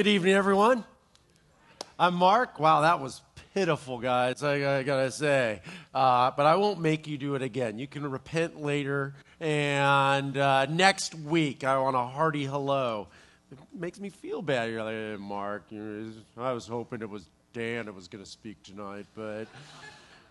Good 0.00 0.06
evening, 0.06 0.32
everyone. 0.32 0.82
I'm 1.98 2.14
Mark. 2.14 2.58
Wow, 2.58 2.80
that 2.80 3.00
was 3.00 3.20
pitiful, 3.52 3.98
guys, 3.98 4.42
I, 4.42 4.78
I 4.78 4.82
gotta 4.82 5.10
say. 5.10 5.60
Uh, 5.92 6.30
but 6.34 6.46
I 6.46 6.56
won't 6.56 6.80
make 6.80 7.06
you 7.06 7.18
do 7.18 7.34
it 7.34 7.42
again. 7.42 7.78
You 7.78 7.86
can 7.86 8.10
repent 8.10 8.62
later. 8.62 9.14
And 9.40 10.38
uh, 10.38 10.64
next 10.64 11.14
week, 11.14 11.64
I 11.64 11.76
want 11.76 11.96
a 11.96 12.06
hearty 12.06 12.46
hello. 12.46 13.08
It 13.52 13.58
makes 13.78 14.00
me 14.00 14.08
feel 14.08 14.40
bad. 14.40 14.70
You're 14.70 14.84
like, 14.84 14.94
hey, 14.94 15.16
Mark, 15.18 15.64
I 15.70 16.52
was 16.52 16.66
hoping 16.66 17.02
it 17.02 17.10
was 17.10 17.26
Dan 17.52 17.84
that 17.84 17.94
was 17.94 18.08
going 18.08 18.24
to 18.24 18.30
speak 18.30 18.62
tonight, 18.62 19.04
but. 19.14 19.48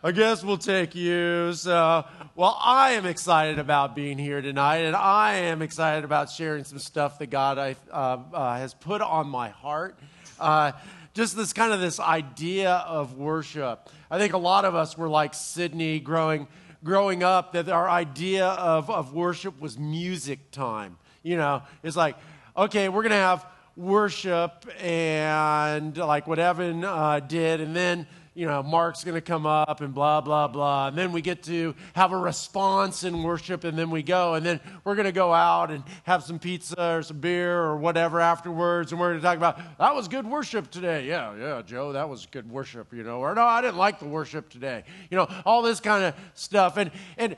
I 0.02 0.13
guess 0.13 0.45
we'll 0.45 0.58
take 0.58 0.95
you. 0.95 1.52
So, 1.52 2.05
well, 2.34 2.58
I 2.63 2.91
am 2.91 3.05
excited 3.05 3.59
about 3.59 3.98
being 3.98 4.17
here 4.17 4.41
tonight, 4.41 4.85
and 4.85 4.95
I 4.95 5.34
am 5.34 5.62
excited 5.62 6.05
about 6.05 6.30
sharing 6.30 6.63
some 6.63 6.80
stuff 6.80 7.20
that 7.20 7.30
God 7.30 7.58
I, 7.58 7.75
uh, 7.91 8.20
uh, 8.34 8.58
has 8.58 8.73
put 8.73 9.02
on 9.02 9.27
my 9.27 9.49
heart. 9.49 9.99
Uh, 10.39 10.72
just 11.13 11.35
this 11.35 11.52
kind 11.52 11.73
of 11.73 11.81
this 11.81 11.99
idea 11.99 12.75
of 12.88 13.17
worship. 13.17 13.89
I 14.09 14.17
think 14.20 14.31
a 14.31 14.38
lot 14.38 14.63
of 14.63 14.73
us 14.73 14.98
were 14.98 15.09
like 15.09 15.34
Sydney 15.34 16.00
growing 16.00 16.47
growing 16.81 17.22
up 17.22 17.52
that 17.52 17.67
our 17.67 17.89
idea 17.89 18.45
of, 18.45 18.89
of 18.89 19.13
worship 19.13 19.59
was 19.59 19.77
music 19.77 20.50
time. 20.52 20.97
You 21.23 21.36
know, 21.36 21.63
it's 21.84 21.97
like, 21.97 22.16
okay, 22.55 22.88
we're 22.88 23.03
gonna 23.03 23.16
have 23.16 23.45
worship 23.75 24.66
and 24.81 25.97
like 25.97 26.25
what 26.25 26.39
Evan 26.39 26.86
uh, 26.86 27.20
did, 27.20 27.59
and 27.59 27.75
then 27.75 28.08
you 28.33 28.45
know, 28.45 28.63
Mark's 28.63 29.03
going 29.03 29.15
to 29.15 29.21
come 29.21 29.45
up 29.45 29.81
and 29.81 29.93
blah, 29.93 30.21
blah, 30.21 30.47
blah. 30.47 30.88
And 30.88 30.97
then 30.97 31.11
we 31.11 31.22
get 31.22 31.44
to 31.44 31.75
have 31.94 32.11
a 32.11 32.17
response 32.17 33.03
in 33.03 33.23
worship, 33.23 33.63
and 33.63 33.77
then 33.77 33.89
we 33.89 34.03
go. 34.03 34.36
And 34.36 34.45
then 34.45 34.59
we're 34.83 34.95
going 34.95 35.05
to 35.05 35.11
go 35.11 35.33
out 35.33 35.71
and 35.71 35.83
have 36.03 36.23
some 36.23 36.39
pizza 36.39 36.95
or 36.95 37.03
some 37.03 37.19
beer 37.19 37.59
or 37.59 37.77
whatever 37.77 38.19
afterwards. 38.19 38.91
And 38.91 39.02
we're 39.02 39.09
going 39.09 39.21
to 39.21 39.25
talk 39.25 39.38
about, 39.38 39.59
that 39.77 39.95
was 39.95 40.08
good 40.08 40.25
worship 40.25 40.69
today. 40.71 41.08
Yeah, 41.08 41.36
yeah, 41.36 41.61
Joe, 41.66 41.94
that 41.94 42.08
was 42.08 42.25
good 42.27 42.49
worship, 42.49 42.94
you 42.94 43.03
know. 43.03 43.19
Or 43.19 43.33
no, 43.36 43.44
I 43.44 43.61
didn't 43.61 43.77
like 43.77 43.99
the 43.99 44.08
worship 44.08 44.49
today. 44.49 44.83
You 45.09 45.17
know, 45.17 45.27
all 45.45 45.61
this 45.61 45.80
kind 45.80 46.03
of 46.03 46.16
stuff. 46.33 46.77
And, 46.77 46.91
and, 47.17 47.36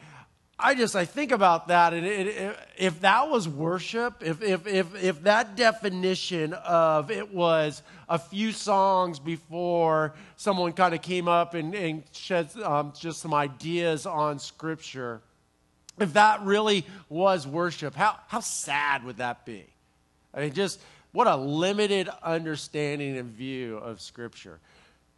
I 0.62 0.76
just 0.76 0.96
I 0.96 1.06
think 1.06 1.32
about 1.32 1.70
that, 1.70 1.94
and 1.94 2.06
it, 2.06 2.28
it, 2.28 2.60
if 2.78 3.02
that 3.02 3.30
was 3.30 3.50
worship, 3.50 4.22
if, 4.24 4.42
if 4.42 4.68
if 4.68 5.04
if 5.04 5.24
that 5.24 5.56
definition 5.56 6.54
of 6.54 7.10
it 7.10 7.34
was 7.34 7.82
a 8.08 8.20
few 8.20 8.52
songs 8.52 9.20
before 9.20 10.14
someone 10.36 10.74
kind 10.74 10.94
of 10.94 11.02
came 11.02 11.28
up 11.28 11.54
and, 11.54 11.74
and 11.74 12.04
shed 12.12 12.50
um, 12.64 12.94
just 12.98 13.22
some 13.22 13.34
ideas 13.34 14.06
on 14.06 14.40
Scripture, 14.40 15.22
if 16.00 16.14
that 16.14 16.42
really 16.44 16.86
was 17.10 17.48
worship, 17.48 17.96
how 17.96 18.18
how 18.28 18.40
sad 18.40 19.04
would 19.04 19.18
that 19.18 19.46
be? 19.46 19.66
I 20.34 20.42
mean, 20.42 20.54
just 20.54 20.80
what 21.12 21.28
a 21.28 21.36
limited 21.36 22.08
understanding 22.22 23.18
and 23.18 23.30
view 23.30 23.78
of 23.78 24.00
Scripture, 24.00 24.60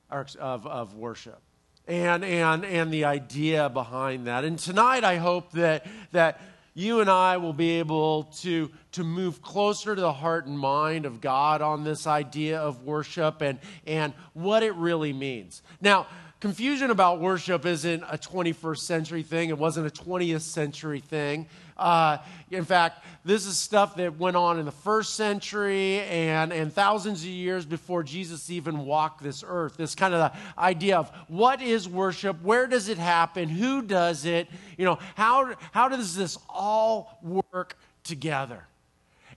or 0.09 0.25
of 0.39 0.65
of 0.65 0.95
worship 0.95 1.41
and, 1.87 2.23
and, 2.23 2.63
and 2.65 2.93
the 2.93 3.05
idea 3.05 3.69
behind 3.69 4.27
that. 4.27 4.45
And 4.45 4.57
tonight, 4.57 5.03
I 5.03 5.17
hope 5.17 5.51
that, 5.51 5.85
that 6.11 6.39
you 6.73 7.01
and 7.01 7.09
I 7.09 7.37
will 7.37 7.53
be 7.53 7.71
able 7.79 8.23
to, 8.41 8.71
to 8.93 9.03
move 9.03 9.41
closer 9.41 9.95
to 9.95 10.01
the 10.01 10.13
heart 10.13 10.47
and 10.47 10.57
mind 10.57 11.05
of 11.05 11.21
God 11.21 11.61
on 11.61 11.83
this 11.83 12.07
idea 12.07 12.59
of 12.59 12.83
worship 12.83 13.41
and, 13.41 13.59
and 13.85 14.13
what 14.33 14.63
it 14.63 14.73
really 14.75 15.13
means. 15.13 15.61
Now, 15.81 16.07
confusion 16.39 16.89
about 16.89 17.19
worship 17.19 17.65
isn't 17.65 18.03
a 18.03 18.17
21st 18.17 18.79
century 18.79 19.23
thing, 19.23 19.49
it 19.49 19.57
wasn't 19.57 19.87
a 19.87 20.03
20th 20.03 20.41
century 20.41 20.99
thing. 20.99 21.47
Uh, 21.77 22.17
in 22.51 22.65
fact, 22.65 23.05
this 23.25 23.45
is 23.45 23.57
stuff 23.57 23.95
that 23.95 24.19
went 24.19 24.35
on 24.35 24.59
in 24.59 24.65
the 24.65 24.71
first 24.71 25.15
century 25.15 26.01
and, 26.01 26.51
and 26.51 26.73
thousands 26.73 27.21
of 27.21 27.29
years 27.29 27.65
before 27.65 28.03
Jesus 28.03 28.49
even 28.49 28.85
walked 28.85 29.23
this 29.23 29.43
earth. 29.47 29.77
This 29.77 29.95
kind 29.95 30.13
of 30.13 30.35
idea 30.57 30.97
of 30.97 31.09
what 31.27 31.61
is 31.61 31.87
worship, 31.87 32.41
where 32.41 32.67
does 32.67 32.89
it 32.89 32.97
happen, 32.97 33.49
who 33.49 33.81
does 33.81 34.25
it, 34.25 34.47
you 34.77 34.85
know, 34.85 34.99
how, 35.15 35.53
how 35.71 35.87
does 35.87 36.15
this 36.15 36.37
all 36.49 37.17
work 37.21 37.77
together? 38.03 38.65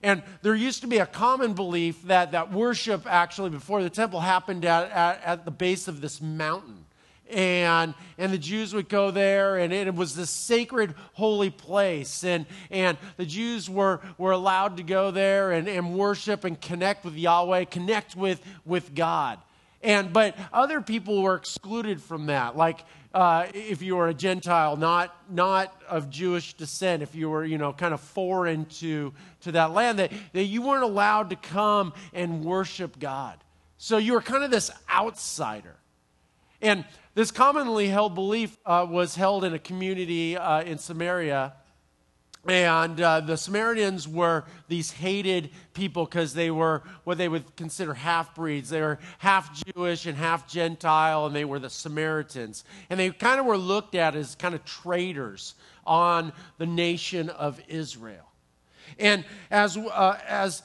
And 0.03 0.21
there 0.43 0.53
used 0.53 0.81
to 0.81 0.87
be 0.87 0.99
a 0.99 1.05
common 1.05 1.53
belief 1.53 2.03
that, 2.03 2.33
that 2.33 2.51
worship 2.51 3.07
actually 3.07 3.49
before 3.49 3.81
the 3.81 3.89
temple 3.89 4.19
happened 4.19 4.63
at, 4.63 4.91
at, 4.91 5.23
at 5.23 5.45
the 5.45 5.51
base 5.51 5.87
of 5.87 6.01
this 6.01 6.21
mountain 6.21 6.76
and 7.29 7.93
and 8.17 8.31
the 8.31 8.37
Jews 8.37 8.73
would 8.73 8.89
go 8.89 9.11
there 9.11 9.57
and 9.57 9.73
it 9.73 9.93
was 9.93 10.15
this 10.15 10.29
sacred 10.29 10.95
holy 11.13 11.49
place 11.49 12.23
and 12.23 12.45
and 12.71 12.97
the 13.17 13.25
Jews 13.25 13.69
were 13.69 14.01
were 14.17 14.31
allowed 14.31 14.77
to 14.77 14.83
go 14.83 15.11
there 15.11 15.51
and, 15.51 15.67
and 15.67 15.97
worship 15.97 16.43
and 16.43 16.59
connect 16.59 17.05
with 17.05 17.15
Yahweh 17.15 17.65
connect 17.65 18.15
with 18.15 18.41
with 18.65 18.95
God 18.95 19.39
and 19.81 20.13
but 20.13 20.37
other 20.53 20.81
people 20.81 21.21
were 21.21 21.35
excluded 21.35 22.01
from 22.01 22.27
that 22.27 22.55
like 22.55 22.83
uh, 23.13 23.47
if 23.55 23.81
you 23.81 23.95
were 23.95 24.09
a 24.09 24.13
Gentile, 24.13 24.77
not 24.77 25.15
not 25.27 25.81
of 25.89 26.07
Jewish 26.07 26.53
descent, 26.53 27.01
if 27.01 27.15
you 27.15 27.31
were 27.31 27.43
you 27.43 27.57
know 27.57 27.73
kind 27.73 27.93
of 27.93 27.99
foreign 27.99 28.65
to 28.65 29.11
to 29.41 29.51
that 29.53 29.71
land, 29.71 29.97
that, 29.97 30.11
that 30.33 30.43
you 30.43 30.61
weren't 30.61 30.83
allowed 30.83 31.31
to 31.31 31.35
come 31.35 31.93
and 32.13 32.43
worship 32.43 32.99
God. 32.99 33.43
So 33.77 33.97
you 33.97 34.13
were 34.13 34.21
kind 34.21 34.43
of 34.43 34.51
this 34.51 34.69
outsider. 34.91 35.75
And 36.61 36.85
this 37.17 37.31
commonly 37.31 37.87
held 37.87 38.13
belief 38.13 38.55
uh, 38.63 38.85
was 38.87 39.15
held 39.15 39.43
in 39.43 39.51
a 39.55 39.57
community 39.57 40.37
uh, 40.37 40.61
in 40.61 40.77
Samaria. 40.77 41.53
And 42.47 43.01
uh, 43.01 43.21
the 43.21 43.37
Samaritans 43.37 44.07
were 44.07 44.45
these 44.67 44.91
hated 44.91 45.49
people 45.73 46.05
because 46.05 46.35
they 46.35 46.51
were 46.51 46.83
what 47.05 47.17
they 47.17 47.27
would 47.27 47.55
consider 47.55 47.95
half 47.95 48.35
breeds. 48.35 48.69
They 48.69 48.81
were 48.81 48.99
half 49.17 49.49
Jewish 49.65 50.05
and 50.05 50.15
half 50.15 50.47
Gentile, 50.47 51.25
and 51.25 51.35
they 51.35 51.43
were 51.43 51.57
the 51.57 51.71
Samaritans. 51.71 52.63
And 52.87 52.99
they 52.99 53.09
kind 53.09 53.39
of 53.39 53.47
were 53.47 53.57
looked 53.57 53.95
at 53.95 54.15
as 54.15 54.35
kind 54.35 54.53
of 54.53 54.63
traitors 54.63 55.55
on 55.87 56.33
the 56.59 56.67
nation 56.67 57.31
of 57.31 57.59
Israel. 57.67 58.29
And 58.99 59.25
as, 59.49 59.75
uh, 59.75 60.19
as 60.27 60.61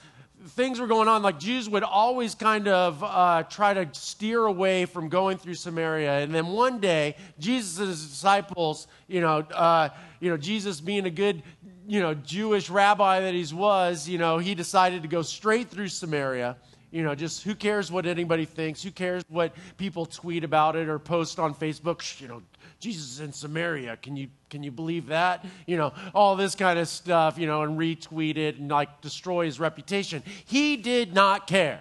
things 0.49 0.81
were 0.81 0.87
going 0.87 1.09
on, 1.09 1.23
like 1.23 1.39
Jews 1.39 1.69
would 1.69 1.83
always 1.83 2.35
kind 2.35 2.69
of 2.69 3.03
uh, 3.03 3.45
try 3.45 3.75
to 3.75 3.89
steer 3.93 4.45
away 4.45 4.87
from 4.87 5.09
going 5.09 5.39
through 5.39 5.55
Samaria. 5.55 6.21
And 6.21 6.35
then 6.35 6.49
one 6.49 6.79
day, 6.79 7.17
Jesus' 7.39 7.79
and 7.79 7.89
his 7.89 8.07
disciples, 8.07 8.87
you 9.09 9.21
know, 9.21 9.39
uh, 9.39 9.89
you 10.21 10.31
know, 10.31 10.37
Jesus 10.37 10.81
being 10.81 11.07
a 11.07 11.11
good, 11.11 11.43
you 11.87 12.01
know, 12.01 12.15
Jewish 12.15 12.71
rabbi 12.71 13.21
that 13.21 13.35
he 13.35 13.55
was, 13.55 14.09
you 14.09 14.19
know, 14.19 14.39
he 14.39 14.55
decided 14.55 15.03
to 15.03 15.09
go 15.09 15.23
straight 15.23 15.69
through 15.69 15.89
Samaria. 15.89 16.57
You 16.91 17.03
know, 17.03 17.15
just 17.15 17.43
who 17.43 17.55
cares 17.55 17.91
what 17.91 18.05
anybody 18.05 18.45
thinks? 18.45 18.83
Who 18.83 18.91
cares 18.91 19.25
what 19.29 19.55
people 19.79 20.05
tweet 20.05 20.45
about 20.45 20.77
it 20.77 20.89
or 20.89 20.99
post 20.99 21.39
on 21.39 21.55
Facebook? 21.55 22.21
You 22.21 22.29
know, 22.29 22.43
Jesus 22.83 23.21
in 23.21 23.33
Samaria. 23.33 23.97
Can 23.97 24.17
you 24.17 24.29
can 24.51 24.65
you 24.65 24.73
believe 24.73 25.07
that? 25.07 25.47
You 25.67 25.77
know, 25.77 25.93
all 26.15 26.35
this 26.35 26.57
kind 26.57 26.81
of 26.81 26.89
stuff, 26.89 27.39
you 27.39 27.47
know, 27.47 27.63
and 27.63 27.79
retweet 27.79 28.37
it 28.37 28.59
and 28.59 28.69
like 28.69 29.01
destroy 29.01 29.47
his 29.47 29.61
reputation. 29.61 30.23
He 30.45 30.77
did 30.77 31.15
not 31.15 31.47
care. 31.47 31.81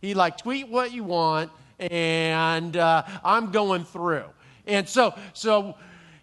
He 0.00 0.14
like 0.14 0.38
tweet 0.38 0.68
what 0.68 0.92
you 0.92 1.04
want, 1.04 1.52
and 1.78 2.74
uh, 2.74 3.04
I'm 3.22 3.52
going 3.52 3.84
through. 3.84 4.24
And 4.66 4.88
so 4.88 5.14
so 5.34 5.76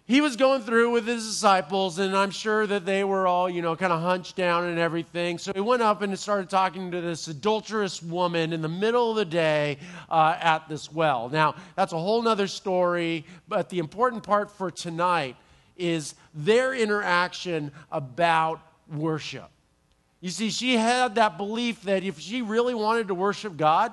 he 0.08 0.22
was 0.22 0.36
going 0.36 0.62
through 0.62 0.90
with 0.90 1.06
his 1.06 1.26
disciples, 1.26 1.98
and 1.98 2.16
I'm 2.16 2.30
sure 2.30 2.66
that 2.66 2.86
they 2.86 3.04
were 3.04 3.26
all, 3.26 3.50
you 3.50 3.60
know, 3.60 3.76
kind 3.76 3.92
of 3.92 4.00
hunched 4.00 4.36
down 4.36 4.64
and 4.64 4.78
everything. 4.78 5.36
So 5.36 5.52
he 5.54 5.60
went 5.60 5.82
up 5.82 6.00
and 6.00 6.18
started 6.18 6.48
talking 6.48 6.90
to 6.92 7.02
this 7.02 7.28
adulterous 7.28 8.02
woman 8.02 8.54
in 8.54 8.62
the 8.62 8.70
middle 8.70 9.10
of 9.10 9.16
the 9.18 9.26
day 9.26 9.76
uh, 10.08 10.34
at 10.40 10.66
this 10.66 10.90
well. 10.90 11.28
Now, 11.28 11.56
that's 11.76 11.92
a 11.92 11.98
whole 11.98 12.26
other 12.26 12.46
story, 12.46 13.26
but 13.48 13.68
the 13.68 13.80
important 13.80 14.22
part 14.22 14.50
for 14.50 14.70
tonight 14.70 15.36
is 15.76 16.14
their 16.32 16.72
interaction 16.72 17.70
about 17.92 18.62
worship. 18.90 19.50
You 20.22 20.30
see, 20.30 20.48
she 20.48 20.76
had 20.76 21.16
that 21.16 21.36
belief 21.36 21.82
that 21.82 22.02
if 22.02 22.18
she 22.18 22.40
really 22.40 22.74
wanted 22.74 23.08
to 23.08 23.14
worship 23.14 23.58
God, 23.58 23.92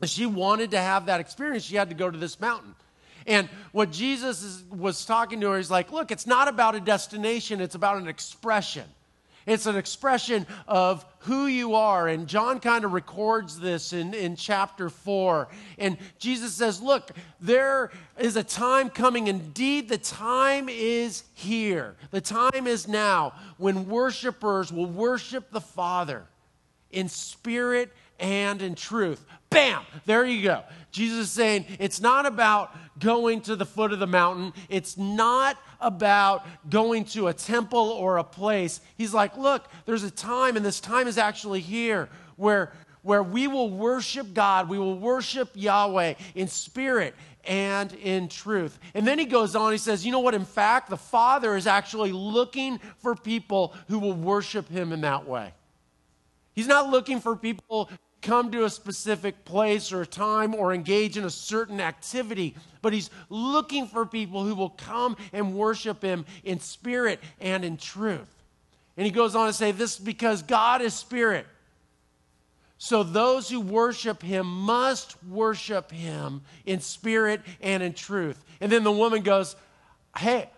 if 0.00 0.08
she 0.08 0.24
wanted 0.24 0.70
to 0.70 0.78
have 0.78 1.06
that 1.06 1.18
experience, 1.18 1.64
she 1.64 1.74
had 1.74 1.88
to 1.88 1.96
go 1.96 2.08
to 2.08 2.16
this 2.16 2.38
mountain. 2.38 2.76
And 3.26 3.48
what 3.72 3.90
Jesus 3.90 4.42
is, 4.42 4.64
was 4.70 5.04
talking 5.04 5.40
to 5.40 5.50
her 5.50 5.56
he's 5.56 5.70
like, 5.70 5.92
look, 5.92 6.10
it's 6.10 6.26
not 6.26 6.48
about 6.48 6.74
a 6.74 6.80
destination, 6.80 7.60
it's 7.60 7.74
about 7.74 7.96
an 7.96 8.08
expression. 8.08 8.84
It's 9.46 9.66
an 9.66 9.76
expression 9.76 10.44
of 10.66 11.06
who 11.20 11.46
you 11.46 11.76
are. 11.76 12.08
And 12.08 12.26
John 12.26 12.58
kind 12.58 12.84
of 12.84 12.92
records 12.92 13.60
this 13.60 13.92
in, 13.92 14.12
in 14.12 14.34
chapter 14.34 14.90
4. 14.90 15.46
And 15.78 15.98
Jesus 16.18 16.52
says, 16.54 16.82
Look, 16.82 17.12
there 17.40 17.92
is 18.18 18.34
a 18.34 18.42
time 18.42 18.90
coming. 18.90 19.28
Indeed, 19.28 19.88
the 19.88 19.98
time 19.98 20.68
is 20.68 21.22
here. 21.34 21.94
The 22.10 22.20
time 22.20 22.66
is 22.66 22.88
now 22.88 23.34
when 23.56 23.88
worshipers 23.88 24.72
will 24.72 24.86
worship 24.86 25.52
the 25.52 25.60
Father 25.60 26.24
in 26.90 27.08
spirit 27.08 27.92
and 28.18 28.60
in 28.62 28.74
truth. 28.74 29.24
Bam! 29.50 29.82
There 30.06 30.24
you 30.24 30.42
go. 30.42 30.64
Jesus 30.96 31.26
is 31.26 31.30
saying 31.30 31.66
it's 31.78 32.00
not 32.00 32.24
about 32.24 32.74
going 32.98 33.42
to 33.42 33.54
the 33.54 33.66
foot 33.66 33.92
of 33.92 33.98
the 33.98 34.06
mountain, 34.06 34.54
it's 34.70 34.96
not 34.96 35.58
about 35.78 36.46
going 36.70 37.04
to 37.04 37.28
a 37.28 37.34
temple 37.34 37.90
or 37.90 38.16
a 38.16 38.24
place. 38.24 38.80
He's 38.96 39.12
like, 39.12 39.36
look, 39.36 39.68
there's 39.84 40.04
a 40.04 40.10
time, 40.10 40.56
and 40.56 40.64
this 40.64 40.80
time 40.80 41.06
is 41.06 41.18
actually 41.18 41.60
here 41.60 42.08
where 42.36 42.72
where 43.02 43.22
we 43.22 43.46
will 43.46 43.70
worship 43.70 44.34
God, 44.34 44.68
we 44.68 44.80
will 44.80 44.98
worship 44.98 45.50
Yahweh 45.54 46.14
in 46.34 46.48
spirit 46.48 47.14
and 47.44 47.92
in 47.92 48.26
truth. 48.26 48.80
And 48.94 49.06
then 49.06 49.18
he 49.20 49.26
goes 49.26 49.54
on, 49.54 49.70
he 49.70 49.78
says, 49.78 50.04
You 50.04 50.10
know 50.10 50.18
what? 50.18 50.34
In 50.34 50.44
fact, 50.44 50.90
the 50.90 50.96
Father 50.96 51.54
is 51.54 51.68
actually 51.68 52.10
looking 52.10 52.80
for 52.98 53.14
people 53.14 53.74
who 53.86 54.00
will 54.00 54.14
worship 54.14 54.68
him 54.68 54.92
in 54.92 55.02
that 55.02 55.28
way. 55.28 55.52
He's 56.54 56.66
not 56.66 56.90
looking 56.90 57.20
for 57.20 57.36
people 57.36 57.90
come 58.26 58.50
to 58.50 58.64
a 58.64 58.70
specific 58.70 59.44
place 59.44 59.92
or 59.92 60.02
a 60.02 60.06
time 60.06 60.54
or 60.54 60.74
engage 60.74 61.16
in 61.16 61.24
a 61.24 61.30
certain 61.30 61.80
activity, 61.80 62.56
but 62.82 62.92
he's 62.92 63.08
looking 63.30 63.86
for 63.86 64.04
people 64.04 64.44
who 64.44 64.54
will 64.54 64.70
come 64.70 65.16
and 65.32 65.54
worship 65.54 66.02
him 66.02 66.26
in 66.42 66.58
spirit 66.58 67.20
and 67.40 67.64
in 67.64 67.76
truth. 67.76 68.28
And 68.96 69.06
he 69.06 69.12
goes 69.12 69.36
on 69.36 69.46
to 69.46 69.52
say, 69.52 69.70
This 69.70 69.98
is 69.98 70.04
because 70.04 70.42
God 70.42 70.82
is 70.82 70.92
spirit. 70.92 71.46
So 72.78 73.02
those 73.02 73.48
who 73.48 73.60
worship 73.60 74.22
him 74.22 74.46
must 74.46 75.16
worship 75.24 75.90
him 75.90 76.42
in 76.66 76.80
spirit 76.80 77.40
and 77.60 77.82
in 77.82 77.94
truth. 77.94 78.44
And 78.60 78.72
then 78.72 78.82
the 78.82 78.92
woman 78.92 79.22
goes, 79.22 79.54
Hey, 80.18 80.50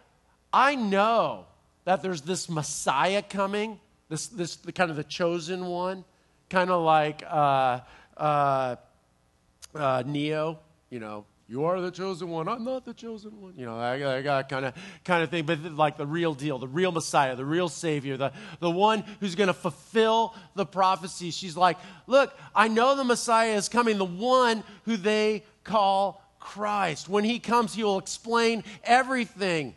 I 0.53 0.75
know 0.75 1.45
that 1.85 2.03
there's 2.03 2.23
this 2.23 2.49
Messiah 2.49 3.23
coming, 3.23 3.79
this, 4.09 4.29
this 4.29 4.57
the 4.57 4.73
kind 4.73 4.91
of 4.91 4.97
the 4.97 5.05
chosen 5.05 5.67
one, 5.67 6.05
kind 6.49 6.71
of 6.71 6.83
like 6.83 7.23
uh, 7.27 7.81
uh, 8.17 8.77
uh, 9.75 10.03
Neo, 10.07 10.59
you 10.91 11.01
know, 11.01 11.25
you 11.51 11.65
are 11.65 11.81
the 11.81 11.91
chosen 11.91 12.29
one. 12.29 12.47
I'm 12.47 12.63
not 12.63 12.85
the 12.85 12.93
chosen 12.93 13.41
one. 13.41 13.55
You 13.57 13.65
know, 13.65 13.79
I, 13.79 14.19
I 14.19 14.23
got 14.23 14.51
kind 14.51 14.67
of 14.67 14.75
kind 15.03 15.23
of 15.23 15.31
thing, 15.31 15.47
but 15.47 15.63
like 15.63 15.97
the 15.97 16.07
real 16.07 16.35
deal, 16.35 16.59
the 16.59 16.69
real 16.69 16.93
Messiah, 16.93 17.37
the 17.37 17.45
real 17.45 17.71
Savior, 17.71 18.19
the, 18.19 18.33
the 18.61 18.71
one 18.71 19.03
who's 19.21 19.35
going 19.35 19.47
to 19.47 19.55
fulfill 19.55 20.35
the 20.55 20.67
prophecy. 20.67 21.31
She's 21.31 21.57
like, 21.57 21.79
look, 22.07 22.37
I 22.55 22.69
know 22.69 22.97
the 22.97 23.05
Messiah 23.05 23.55
is 23.55 23.71
coming, 23.71 23.97
the 23.97 24.05
one 24.05 24.63
who 24.85 24.99
they 24.99 25.43
call 25.65 26.23
Christ. 26.39 27.09
When 27.09 27.25
he 27.25 27.39
comes, 27.39 27.75
he 27.75 27.83
will 27.83 27.99
explain 27.99 28.63
everything 28.85 29.75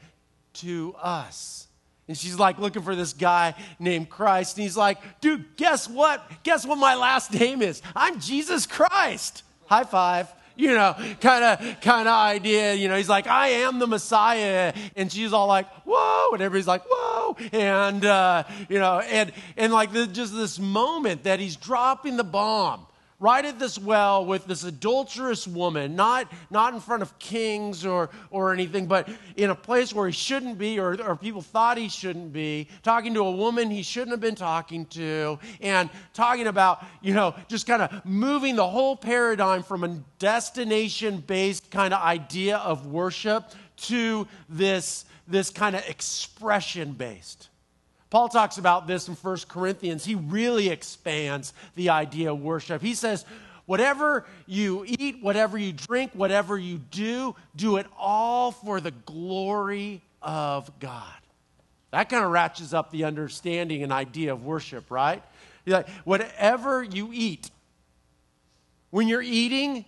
to 0.55 0.93
us. 1.01 1.67
And 2.11 2.17
she's 2.17 2.37
like 2.37 2.59
looking 2.59 2.81
for 2.81 2.93
this 2.93 3.13
guy 3.13 3.55
named 3.79 4.09
Christ. 4.09 4.57
And 4.57 4.63
he's 4.63 4.75
like, 4.75 4.97
dude, 5.21 5.55
guess 5.55 5.87
what? 5.87 6.29
Guess 6.43 6.65
what 6.65 6.77
my 6.77 6.95
last 6.95 7.33
name 7.33 7.61
is? 7.61 7.81
I'm 7.95 8.19
Jesus 8.19 8.65
Christ. 8.65 9.43
High 9.67 9.85
five 9.85 10.27
you 10.57 10.73
know, 10.73 10.93
kind 11.21 11.43
of 11.45 11.79
kind 11.79 12.09
of 12.09 12.13
idea. 12.13 12.73
You 12.73 12.89
know, 12.89 12.97
he's 12.97 13.07
like, 13.07 13.25
I 13.25 13.47
am 13.47 13.79
the 13.79 13.87
Messiah, 13.87 14.73
and 14.97 15.09
she's 15.09 15.31
all 15.31 15.47
like, 15.47 15.65
whoa, 15.85 16.33
and 16.33 16.41
everybody's 16.41 16.67
like, 16.67 16.83
whoa, 16.85 17.37
and 17.53 18.03
uh, 18.03 18.43
you 18.67 18.77
know, 18.77 18.99
and 18.99 19.31
and 19.55 19.71
like 19.71 19.93
the, 19.93 20.05
just 20.05 20.35
this 20.35 20.59
moment 20.59 21.23
that 21.23 21.39
he's 21.39 21.55
dropping 21.55 22.17
the 22.17 22.25
bomb 22.25 22.85
right 23.21 23.45
at 23.45 23.59
this 23.59 23.77
well 23.77 24.25
with 24.25 24.45
this 24.47 24.63
adulterous 24.63 25.47
woman, 25.47 25.95
not, 25.95 26.29
not 26.49 26.73
in 26.73 26.79
front 26.79 27.03
of 27.03 27.17
kings 27.19 27.85
or, 27.85 28.09
or 28.31 28.51
anything, 28.51 28.87
but 28.87 29.07
in 29.37 29.51
a 29.51 29.55
place 29.55 29.93
where 29.93 30.07
he 30.07 30.11
shouldn't 30.11 30.57
be 30.57 30.79
or, 30.79 30.99
or 31.03 31.15
people 31.15 31.41
thought 31.41 31.77
he 31.77 31.87
shouldn't 31.87 32.33
be, 32.33 32.67
talking 32.81 33.13
to 33.13 33.21
a 33.21 33.31
woman 33.31 33.69
he 33.69 33.83
shouldn't 33.83 34.11
have 34.11 34.19
been 34.19 34.35
talking 34.35 34.85
to, 34.87 35.37
and 35.61 35.89
talking 36.13 36.47
about, 36.47 36.83
you 37.01 37.13
know, 37.13 37.35
just 37.47 37.67
kind 37.67 37.83
of 37.83 38.03
moving 38.03 38.55
the 38.55 38.67
whole 38.67 38.97
paradigm 38.97 39.61
from 39.61 39.83
a 39.83 39.99
destination 40.17 41.19
based 41.19 41.69
kind 41.69 41.93
of 41.93 42.01
idea 42.01 42.57
of 42.57 42.87
worship 42.87 43.51
to 43.77 44.27
this, 44.49 45.05
this 45.27 45.51
kind 45.51 45.75
of 45.75 45.87
expression 45.87 46.93
based. 46.93 47.50
Paul 48.11 48.27
talks 48.27 48.57
about 48.57 48.87
this 48.87 49.07
in 49.07 49.15
1 49.15 49.37
Corinthians. 49.47 50.05
He 50.05 50.15
really 50.15 50.69
expands 50.69 51.53
the 51.75 51.89
idea 51.89 52.31
of 52.31 52.41
worship. 52.41 52.81
He 52.81 52.93
says, 52.93 53.25
Whatever 53.65 54.25
you 54.47 54.83
eat, 54.85 55.23
whatever 55.23 55.57
you 55.57 55.71
drink, 55.71 56.11
whatever 56.13 56.57
you 56.57 56.77
do, 56.77 57.35
do 57.55 57.77
it 57.77 57.87
all 57.97 58.51
for 58.51 58.81
the 58.81 58.91
glory 58.91 60.01
of 60.21 60.77
God. 60.79 61.13
That 61.91 62.09
kind 62.09 62.25
of 62.25 62.31
ratchets 62.31 62.73
up 62.73 62.91
the 62.91 63.05
understanding 63.05 63.81
and 63.81 63.93
idea 63.93 64.33
of 64.33 64.43
worship, 64.43 64.91
right? 64.91 65.23
Like, 65.65 65.87
whatever 66.03 66.83
you 66.83 67.11
eat, 67.13 67.49
when 68.89 69.07
you're 69.07 69.21
eating, 69.21 69.85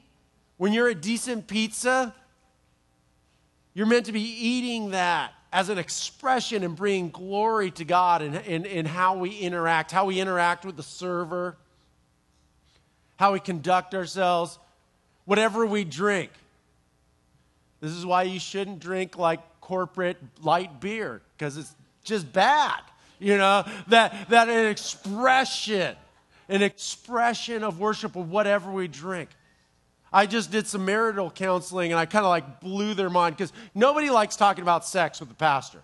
when 0.55 0.71
you're 0.71 0.87
a 0.87 0.95
decent 0.95 1.47
pizza, 1.47 2.15
you're 3.73 3.87
meant 3.87 4.05
to 4.05 4.13
be 4.13 4.21
eating 4.21 4.91
that 4.91 5.33
as 5.53 5.69
an 5.69 5.77
expression 5.77 6.63
and 6.63 6.75
bringing 6.75 7.11
glory 7.11 7.69
to 7.69 7.85
God 7.85 8.23
in, 8.23 8.33
in, 8.33 8.65
in 8.65 8.85
how 8.87 9.15
we 9.15 9.37
interact, 9.37 9.91
how 9.91 10.05
we 10.05 10.19
interact 10.19 10.65
with 10.65 10.75
the 10.75 10.83
server, 10.83 11.55
how 13.17 13.33
we 13.33 13.39
conduct 13.39 13.93
ourselves, 13.93 14.57
whatever 15.25 15.63
we 15.63 15.83
drink. 15.83 16.31
This 17.81 17.91
is 17.91 18.03
why 18.03 18.23
you 18.23 18.39
shouldn't 18.39 18.79
drink 18.79 19.15
like 19.15 19.41
corporate 19.61 20.17
light 20.41 20.81
beer, 20.81 21.21
because 21.37 21.55
it's 21.55 21.73
just 22.03 22.33
bad. 22.33 22.81
You 23.19 23.37
know, 23.37 23.63
that, 23.89 24.29
that 24.29 24.49
an 24.49 24.65
expression, 24.65 25.95
an 26.49 26.63
expression 26.63 27.63
of 27.63 27.79
worship 27.79 28.15
of 28.15 28.31
whatever 28.31 28.71
we 28.71 28.87
drink. 28.87 29.29
I 30.13 30.27
just 30.27 30.51
did 30.51 30.67
some 30.67 30.85
marital 30.85 31.31
counseling 31.31 31.91
and 31.91 31.99
I 31.99 32.05
kind 32.05 32.23
of 32.23 32.29
like 32.29 32.61
blew 32.61 32.93
their 32.93 33.09
mind 33.09 33.35
because 33.35 33.51
nobody 33.73 34.09
likes 34.09 34.35
talking 34.35 34.61
about 34.61 34.85
sex 34.85 35.19
with 35.19 35.29
the 35.29 35.35
pastor. 35.35 35.81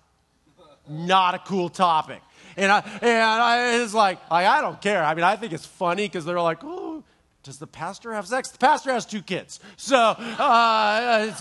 Not 0.88 1.36
a 1.36 1.40
cool 1.40 1.70
topic. 1.70 2.22
And 2.56 2.72
I, 2.72 2.80
and 3.02 3.24
I 3.24 3.80
was 3.80 3.94
like, 3.94 4.20
like, 4.30 4.46
I 4.46 4.62
don't 4.62 4.82
care. 4.82 5.04
I 5.04 5.14
mean, 5.16 5.24
I 5.24 5.36
think 5.36 5.54
it's 5.54 5.66
funny 5.66 6.06
because 6.06 6.26
they're 6.26 6.42
like, 6.42 6.60
oh, 6.64 7.04
does 7.44 7.58
the 7.58 7.68
pastor 7.68 8.14
have 8.14 8.28
sex? 8.28 8.50
The 8.50 8.58
pastor 8.58 8.92
has 8.92 9.06
two 9.06 9.22
kids. 9.22 9.60
So, 9.78 9.98
uh, 9.98 11.34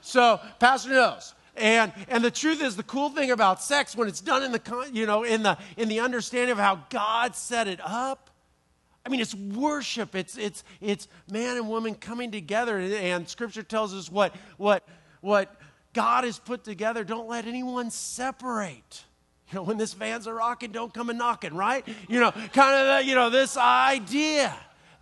so 0.00 0.40
pastor 0.58 0.90
knows. 0.90 1.34
And, 1.56 1.92
and 2.08 2.24
the 2.24 2.30
truth 2.30 2.62
is, 2.62 2.76
the 2.76 2.82
cool 2.82 3.10
thing 3.10 3.30
about 3.30 3.62
sex, 3.62 3.96
when 3.96 4.08
it's 4.08 4.20
done 4.20 4.42
in 4.42 4.52
the, 4.52 4.90
you 4.92 5.06
know, 5.06 5.22
in 5.22 5.42
the, 5.42 5.56
in 5.76 5.88
the 5.88 6.00
understanding 6.00 6.50
of 6.50 6.58
how 6.58 6.84
God 6.90 7.34
set 7.34 7.68
it 7.68 7.80
up, 7.82 8.30
I 9.06 9.08
mean, 9.08 9.20
it's 9.20 9.36
worship. 9.36 10.16
It's, 10.16 10.36
it's, 10.36 10.64
it's 10.80 11.06
man 11.30 11.56
and 11.56 11.68
woman 11.68 11.94
coming 11.94 12.32
together. 12.32 12.76
And, 12.76 13.28
Scripture 13.28 13.62
tells 13.62 13.94
us 13.94 14.10
what, 14.10 14.34
what, 14.56 14.84
what 15.20 15.54
God 15.92 16.24
has 16.24 16.40
put 16.40 16.64
together. 16.64 17.04
Don't 17.04 17.28
let 17.28 17.46
anyone 17.46 17.92
separate. 17.92 19.04
You 19.52 19.56
know, 19.56 19.62
when 19.62 19.78
this 19.78 19.94
van's 19.94 20.26
a 20.26 20.32
rocking, 20.32 20.72
don't 20.72 20.92
come 20.92 21.08
and 21.08 21.18
knocking, 21.20 21.54
right? 21.54 21.86
You 22.08 22.18
know, 22.18 22.32
kind 22.32 22.74
of, 22.74 23.04
you 23.06 23.14
know, 23.14 23.30
this 23.30 23.56
idea 23.56 24.52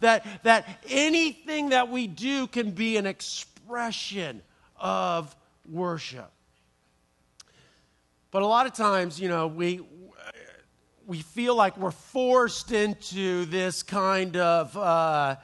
that, 0.01 0.27
that 0.43 0.69
anything 0.91 1.71
that 1.71 1.89
we 1.89 2.07
do 2.07 2.47
can 2.47 2.73
be 2.73 2.99
an 2.99 3.07
expression 3.07 4.43
of 4.77 5.35
worship. 5.67 6.31
But 8.31 8.43
a 8.43 8.47
lot 8.47 8.67
of 8.67 8.75
times, 8.75 9.19
you 9.19 9.29
know, 9.29 9.47
we, 9.47 9.81
we 11.07 11.21
feel 11.21 11.55
like 11.55 11.77
we're 11.77 11.91
forced 11.91 12.73
into 12.73 13.45
this 13.47 13.83
kind 13.83 14.37
of 14.37 14.77
uh, 14.77 15.37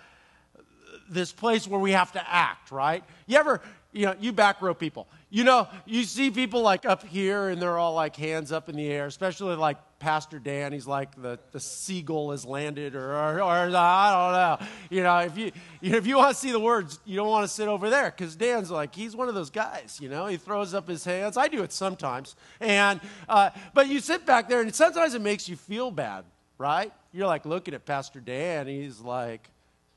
this 1.08 1.32
place 1.32 1.66
where 1.66 1.80
we 1.80 1.92
have 1.92 2.12
to 2.12 2.22
act 2.26 2.70
right? 2.70 3.04
You 3.26 3.38
ever 3.38 3.60
you 3.92 4.06
know 4.06 4.14
you 4.20 4.32
back 4.32 4.62
row 4.62 4.74
people. 4.74 5.08
You 5.30 5.44
know 5.44 5.68
you 5.86 6.04
see 6.04 6.30
people 6.30 6.62
like 6.62 6.86
up 6.86 7.04
here 7.04 7.48
and 7.48 7.60
they're 7.60 7.78
all 7.78 7.94
like 7.94 8.16
hands 8.16 8.52
up 8.52 8.68
in 8.68 8.76
the 8.76 8.88
air 8.88 9.06
especially 9.06 9.56
like 9.56 9.76
Pastor 10.00 10.38
Dan, 10.38 10.72
he's 10.72 10.86
like 10.86 11.14
the, 11.20 11.38
the 11.52 11.60
seagull 11.60 12.30
has 12.30 12.46
landed, 12.46 12.96
or, 12.96 13.12
or, 13.12 13.42
or 13.42 13.76
I 13.76 14.58
don't 14.58 14.60
know. 14.60 14.66
You 14.88 15.02
know, 15.02 15.18
if 15.18 15.36
you, 15.36 15.52
if 15.82 16.06
you 16.06 16.16
want 16.16 16.34
to 16.34 16.40
see 16.40 16.50
the 16.50 16.58
words, 16.58 16.98
you 17.04 17.16
don't 17.16 17.28
want 17.28 17.44
to 17.44 17.48
sit 17.48 17.68
over 17.68 17.90
there 17.90 18.10
because 18.10 18.34
Dan's 18.34 18.70
like, 18.70 18.94
he's 18.94 19.14
one 19.14 19.28
of 19.28 19.34
those 19.34 19.50
guys, 19.50 19.98
you 20.00 20.08
know, 20.08 20.26
he 20.26 20.38
throws 20.38 20.72
up 20.72 20.88
his 20.88 21.04
hands. 21.04 21.36
I 21.36 21.48
do 21.48 21.62
it 21.62 21.70
sometimes. 21.70 22.34
And, 22.60 22.98
uh, 23.28 23.50
but 23.74 23.88
you 23.88 24.00
sit 24.00 24.24
back 24.24 24.48
there 24.48 24.62
and 24.62 24.74
sometimes 24.74 25.14
it 25.14 25.20
makes 25.20 25.50
you 25.50 25.56
feel 25.56 25.90
bad, 25.90 26.24
right? 26.56 26.92
You're 27.12 27.26
like 27.26 27.44
looking 27.44 27.74
at 27.74 27.84
Pastor 27.84 28.20
Dan, 28.20 28.66
he's 28.66 29.00
like, 29.00 29.48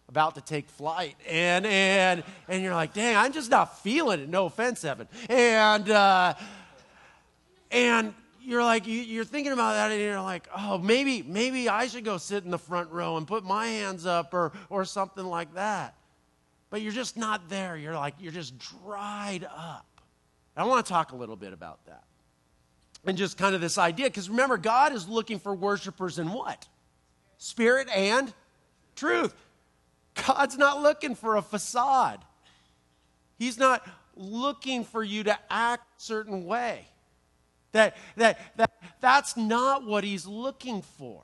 about 0.10 0.36
to 0.36 0.42
take 0.42 0.70
flight 0.70 1.16
and 1.28 1.66
and 1.66 2.24
and 2.48 2.62
you're 2.62 2.76
like 2.76 2.94
dang 2.94 3.16
i'm 3.16 3.32
just 3.32 3.50
not 3.50 3.80
feeling 3.82 4.20
it 4.20 4.30
no 4.30 4.46
offense 4.46 4.84
evan 4.84 5.08
and 5.28 5.90
uh 5.90 6.34
and 7.72 8.14
you're 8.46 8.64
like 8.64 8.84
you're 8.86 9.26
thinking 9.26 9.54
about 9.54 9.74
that 9.74 9.92
and 9.92 10.02
you're 10.02 10.22
like 10.22 10.48
oh 10.56 10.78
maybe 10.78 11.24
maybe 11.24 11.70
i 11.70 11.88
should 11.88 12.04
go 12.04 12.18
sit 12.18 12.44
in 12.44 12.52
the 12.52 12.58
front 12.58 12.92
row 12.92 13.18
and 13.18 13.28
put 13.28 13.44
my 13.44 13.68
hands 13.68 14.06
up 14.06 14.34
or 14.34 14.52
or 14.70 14.86
something 14.86 15.26
like 15.26 15.54
that. 15.56 15.96
But 16.70 16.82
you're 16.82 16.92
just 16.92 17.18
not 17.18 17.50
there. 17.50 17.78
You're 17.78 17.94
like 17.94 18.16
you're 18.20 18.32
just 18.32 18.56
dried 18.58 19.44
up. 19.44 19.86
I 20.56 20.66
want 20.66 20.86
to 20.86 20.92
talk 20.92 21.12
a 21.12 21.16
little 21.16 21.36
bit 21.36 21.54
about 21.54 21.86
that. 21.86 22.04
And 23.06 23.18
just 23.18 23.38
kind 23.38 23.54
of 23.54 23.62
this 23.62 23.78
idea 23.78 24.08
because 24.08 24.30
remember 24.30 24.58
god 24.58 24.94
is 24.94 25.08
looking 25.08 25.40
for 25.40 25.54
worshipers 25.54 26.20
in 26.20 26.32
what? 26.32 26.68
Spirit 27.38 27.90
and 27.90 28.34
truth. 28.96 29.34
God's 30.28 30.58
not 30.58 30.82
looking 30.82 31.16
for 31.16 31.38
a 31.38 31.42
facade. 31.42 32.20
He's 33.38 33.58
not 33.58 33.88
looking 34.16 34.84
for 34.84 35.04
you 35.04 35.24
to 35.24 35.38
act 35.50 35.84
a 35.98 36.02
certain 36.02 36.46
way 36.46 36.88
that, 37.74 37.98
that, 38.16 38.40
that 38.56 38.72
that's 39.02 39.36
not 39.36 39.86
what 39.86 40.04
he's 40.04 40.26
looking 40.26 40.82
for. 40.82 41.22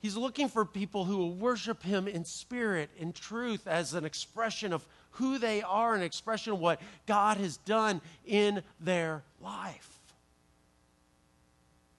He's 0.00 0.16
looking 0.16 0.48
for 0.48 0.64
people 0.64 1.04
who 1.04 1.16
will 1.16 1.34
worship 1.34 1.82
him 1.82 2.06
in 2.06 2.24
spirit, 2.24 2.90
in 2.98 3.12
truth, 3.12 3.66
as 3.66 3.94
an 3.94 4.04
expression 4.04 4.72
of 4.72 4.84
who 5.12 5.38
they 5.38 5.62
are, 5.62 5.94
an 5.94 6.02
expression 6.02 6.52
of 6.52 6.60
what 6.60 6.80
God 7.06 7.36
has 7.38 7.56
done 7.58 8.00
in 8.24 8.62
their 8.80 9.22
life. 9.40 9.98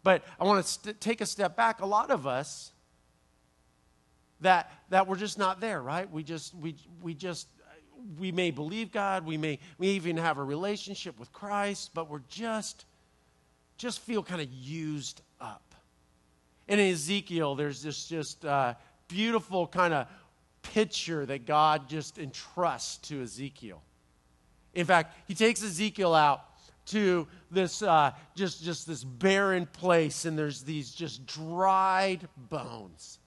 But 0.04 0.24
I 0.40 0.46
want 0.46 0.66
to 0.66 0.72
st- 0.72 1.02
take 1.02 1.22
a 1.22 1.26
step 1.26 1.58
back. 1.58 1.82
A 1.82 1.86
lot 1.86 2.10
of 2.10 2.26
us 2.26 2.72
that 4.42 4.72
that 4.90 5.08
we're 5.08 5.18
just 5.18 5.38
not 5.38 5.60
there, 5.60 5.82
right? 5.82 6.10
We 6.10 6.24
just 6.24 6.56
we 6.56 6.76
we 7.02 7.14
just 7.14 7.48
we 8.18 8.32
may 8.32 8.52
believe 8.52 8.94
God, 8.94 9.26
we 9.26 9.38
may 9.38 9.60
we 9.78 9.90
even 9.90 10.16
have 10.16 10.38
a 10.38 10.44
relationship 10.44 11.20
with 11.20 11.32
Christ, 11.34 11.92
but 11.94 12.10
we're 12.10 12.22
just 12.30 12.86
just 13.80 14.02
feel 14.02 14.22
kind 14.22 14.42
of 14.42 14.52
used 14.52 15.22
up. 15.42 15.74
And 16.68 16.80
in 16.80 16.94
Ezekiel, 16.94 17.56
there's 17.56 17.82
this 17.82 18.08
just 18.08 18.46
uh, 18.46 18.76
beautiful 19.08 19.66
kind 19.66 19.94
of 19.94 20.08
picture 20.62 21.26
that 21.26 21.48
God 21.48 21.90
just 21.90 22.20
entrusts 22.20 22.98
to 23.10 23.24
Ezekiel. 23.24 23.82
In 24.76 24.86
fact, 24.86 25.16
he 25.28 25.34
takes 25.34 25.64
Ezekiel 25.64 26.14
out 26.14 26.42
to 26.88 27.28
this 27.50 27.82
uh, 27.82 28.12
just 28.36 28.64
just 28.64 28.86
this 28.86 29.04
barren 29.04 29.66
place, 29.66 30.26
and 30.26 30.38
there's 30.38 30.62
these 30.62 30.92
just 30.92 31.26
dried 31.26 32.28
bones. 32.38 33.20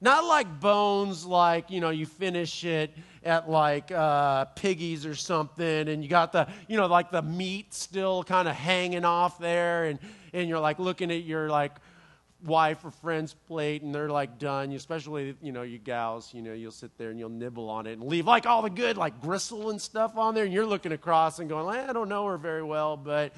Not 0.00 0.24
like 0.24 0.60
bones, 0.60 1.24
like, 1.24 1.70
you 1.70 1.80
know, 1.80 1.90
you 1.90 2.06
finish 2.06 2.64
it 2.64 2.96
at 3.24 3.50
like 3.50 3.90
uh, 3.90 4.44
Piggies 4.54 5.04
or 5.04 5.16
something, 5.16 5.88
and 5.88 6.04
you 6.04 6.08
got 6.08 6.30
the, 6.30 6.46
you 6.68 6.76
know, 6.76 6.86
like 6.86 7.10
the 7.10 7.22
meat 7.22 7.74
still 7.74 8.22
kind 8.22 8.46
of 8.46 8.54
hanging 8.54 9.04
off 9.04 9.40
there, 9.40 9.86
and, 9.86 9.98
and 10.32 10.48
you're 10.48 10.60
like 10.60 10.78
looking 10.78 11.10
at 11.10 11.24
your 11.24 11.48
like 11.48 11.72
wife 12.44 12.84
or 12.84 12.92
friend's 12.92 13.34
plate, 13.34 13.82
and 13.82 13.92
they're 13.92 14.08
like 14.08 14.38
done. 14.38 14.70
Especially, 14.70 15.34
you 15.42 15.50
know, 15.50 15.62
you 15.62 15.78
gals, 15.78 16.32
you 16.32 16.42
know, 16.42 16.52
you'll 16.52 16.70
sit 16.70 16.96
there 16.96 17.10
and 17.10 17.18
you'll 17.18 17.28
nibble 17.28 17.68
on 17.68 17.88
it 17.88 17.94
and 17.94 18.04
leave 18.04 18.26
like 18.26 18.46
all 18.46 18.62
the 18.62 18.70
good, 18.70 18.96
like 18.96 19.20
gristle 19.20 19.70
and 19.70 19.82
stuff 19.82 20.16
on 20.16 20.32
there, 20.32 20.44
and 20.44 20.52
you're 20.52 20.64
looking 20.64 20.92
across 20.92 21.40
and 21.40 21.48
going, 21.48 21.76
I 21.76 21.92
don't 21.92 22.08
know 22.08 22.24
her 22.26 22.38
very 22.38 22.62
well, 22.62 22.96
but 22.96 23.32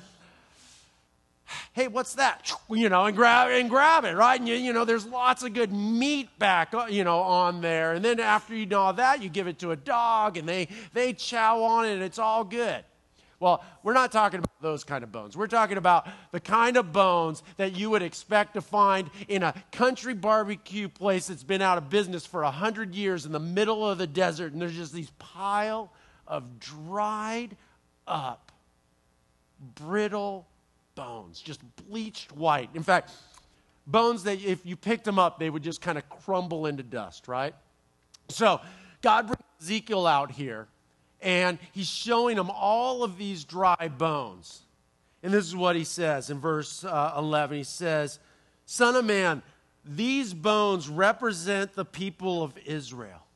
hey, 1.73 1.89
what's 1.89 2.15
that? 2.15 2.53
You 2.69 2.89
know, 2.89 3.07
and 3.07 3.17
grab 3.17 3.51
and 3.51 3.69
grab 3.69 4.05
it, 4.05 4.15
right? 4.15 4.39
And 4.39 4.49
you, 4.49 4.55
you 4.55 4.73
know, 4.73 4.85
there's 4.85 5.07
lots 5.07 5.43
of 5.43 5.55
good 5.55 5.73
meat 5.73 6.29
back, 6.39 6.75
uh, 6.75 6.87
you 6.89 7.05
know, 7.05 7.21
on 7.21 7.61
there. 7.61 7.93
And 7.93 8.05
then 8.05 8.21
after 8.21 8.55
you 8.55 8.67
know 8.67 8.93
that, 8.93 9.23
you 9.23 9.29
give 9.29 9.47
it 9.47 9.59
to 9.61 9.71
a 9.71 9.77
dog, 9.77 10.37
and 10.37 10.49
they 10.49 10.69
they 10.93 11.13
chow 11.13 11.63
on 11.63 11.87
it, 11.87 11.95
and 11.95 12.03
it's 12.03 12.19
all 12.19 12.45
good. 12.45 12.85
Well, 13.41 13.65
we're 13.83 13.95
not 13.95 14.13
talking 14.13 14.39
about 14.39 14.61
those 14.61 14.85
kind 14.85 15.03
of 15.03 15.11
bones. 15.11 15.35
We're 15.35 15.47
talking 15.47 15.79
about 15.79 16.07
the 16.31 16.41
kind 16.41 16.77
of 16.77 16.93
bones 16.93 17.43
that 17.57 17.75
you 17.75 17.89
would 17.89 18.03
expect 18.03 18.53
to 18.55 18.61
find 18.61 19.09
in 19.29 19.43
a 19.43 19.55
country 19.73 20.13
barbecue 20.13 20.91
place 20.91 21.29
that's 21.29 21.43
been 21.43 21.63
out 21.63 21.79
of 21.79 21.89
business 21.89 22.27
for 22.27 22.43
a 22.43 22.51
hundred 22.51 22.95
years 22.95 23.25
in 23.25 23.33
the 23.33 23.41
middle 23.41 23.89
of 23.89 23.97
the 23.97 24.07
desert, 24.07 24.53
and 24.53 24.61
there's 24.61 24.77
just 24.77 24.93
these 24.93 25.11
pile 25.19 25.91
of 26.27 26.61
dried 26.61 27.57
up, 28.07 28.53
brittle 29.75 30.47
bones, 30.95 31.41
just 31.41 31.61
bleached 31.89 32.33
white. 32.33 32.71
In 32.75 32.83
fact, 32.83 33.13
bones 33.87 34.25
that 34.25 34.43
if 34.43 34.65
you 34.65 34.77
picked 34.77 35.05
them 35.05 35.19
up, 35.19 35.39
they 35.39 35.51
would 35.51 35.63
just 35.63 35.81
kind 35.81 35.99
of 35.99 36.09
crumble 36.09 36.67
into 36.67 36.83
dust, 36.83 37.29
right? 37.29 37.55
So 38.29 38.61
God 39.03 39.27
brings 39.27 39.43
Ezekiel 39.61 40.07
out 40.07 40.31
here, 40.31 40.69
and 41.21 41.59
he's 41.73 41.89
showing 41.89 42.37
him 42.37 42.51
all 42.51 43.03
of 43.03 43.19
these 43.19 43.45
dry 43.45 43.89
bones. 43.89 44.63
And 45.23 45.33
this 45.35 45.45
is 45.45 45.57
what 45.57 45.77
he 45.77 45.85
says 45.85 46.31
in 46.31 46.39
verse 46.39 46.85
uh, 46.85 47.15
11. 47.17 47.59
He 47.59 47.65
says, 47.65 48.19
Son 48.65 48.97
of 48.97 49.05
man, 49.05 49.43
these 49.85 50.33
bones 50.33 50.89
represent 50.89 51.75
the 51.75 51.85
people 51.85 52.43
of 52.43 52.57
Israel. 52.65 53.27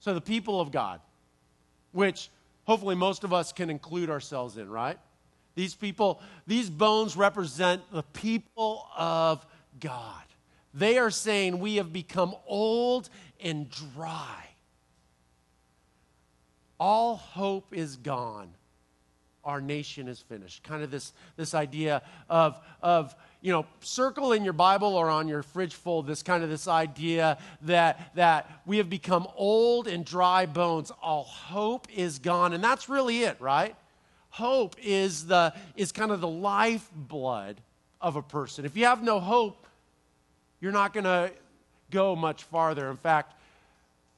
So 0.00 0.14
the 0.14 0.20
people 0.20 0.60
of 0.60 0.72
God, 0.72 1.00
which 1.92 2.30
hopefully 2.64 2.94
most 2.94 3.22
of 3.22 3.32
us 3.32 3.52
can 3.52 3.70
include 3.70 4.10
ourselves 4.10 4.56
in, 4.56 4.68
right? 4.68 4.98
These 5.54 5.74
people, 5.74 6.20
these 6.46 6.70
bones 6.70 7.16
represent 7.16 7.82
the 7.92 8.02
people 8.02 8.86
of 8.96 9.44
God. 9.80 10.22
They 10.74 10.98
are 10.98 11.10
saying 11.10 11.58
we 11.58 11.76
have 11.76 11.92
become 11.92 12.34
old 12.46 13.10
and 13.42 13.68
dry. 13.70 14.46
All 16.80 17.16
hope 17.16 17.66
is 17.72 17.96
gone. 17.96 18.48
Our 19.44 19.60
nation 19.60 20.08
is 20.08 20.20
finished. 20.20 20.62
Kind 20.62 20.82
of 20.82 20.90
this, 20.90 21.12
this 21.36 21.52
idea 21.52 22.02
of, 22.30 22.58
of, 22.80 23.14
you 23.40 23.52
know, 23.52 23.66
circle 23.80 24.32
in 24.32 24.44
your 24.44 24.52
Bible 24.52 24.94
or 24.94 25.10
on 25.10 25.26
your 25.26 25.42
fridge 25.42 25.74
fold 25.74 26.06
this 26.06 26.22
kind 26.22 26.44
of 26.44 26.48
this 26.48 26.68
idea 26.68 27.38
that, 27.62 28.12
that 28.14 28.48
we 28.66 28.78
have 28.78 28.88
become 28.88 29.26
old 29.36 29.88
and 29.88 30.04
dry 30.04 30.46
bones. 30.46 30.92
All 31.02 31.24
hope 31.24 31.88
is 31.94 32.20
gone. 32.20 32.52
And 32.52 32.62
that's 32.62 32.88
really 32.88 33.24
it, 33.24 33.36
right? 33.40 33.74
Hope 34.32 34.76
is, 34.82 35.26
the, 35.26 35.52
is 35.76 35.92
kind 35.92 36.10
of 36.10 36.20
the 36.20 36.28
lifeblood 36.28 37.60
of 38.00 38.16
a 38.16 38.22
person. 38.22 38.64
If 38.64 38.76
you 38.76 38.86
have 38.86 39.02
no 39.02 39.20
hope, 39.20 39.66
you're 40.60 40.72
not 40.72 40.94
going 40.94 41.04
to 41.04 41.30
go 41.90 42.16
much 42.16 42.42
farther. 42.44 42.90
In 42.90 42.96
fact, 42.96 43.34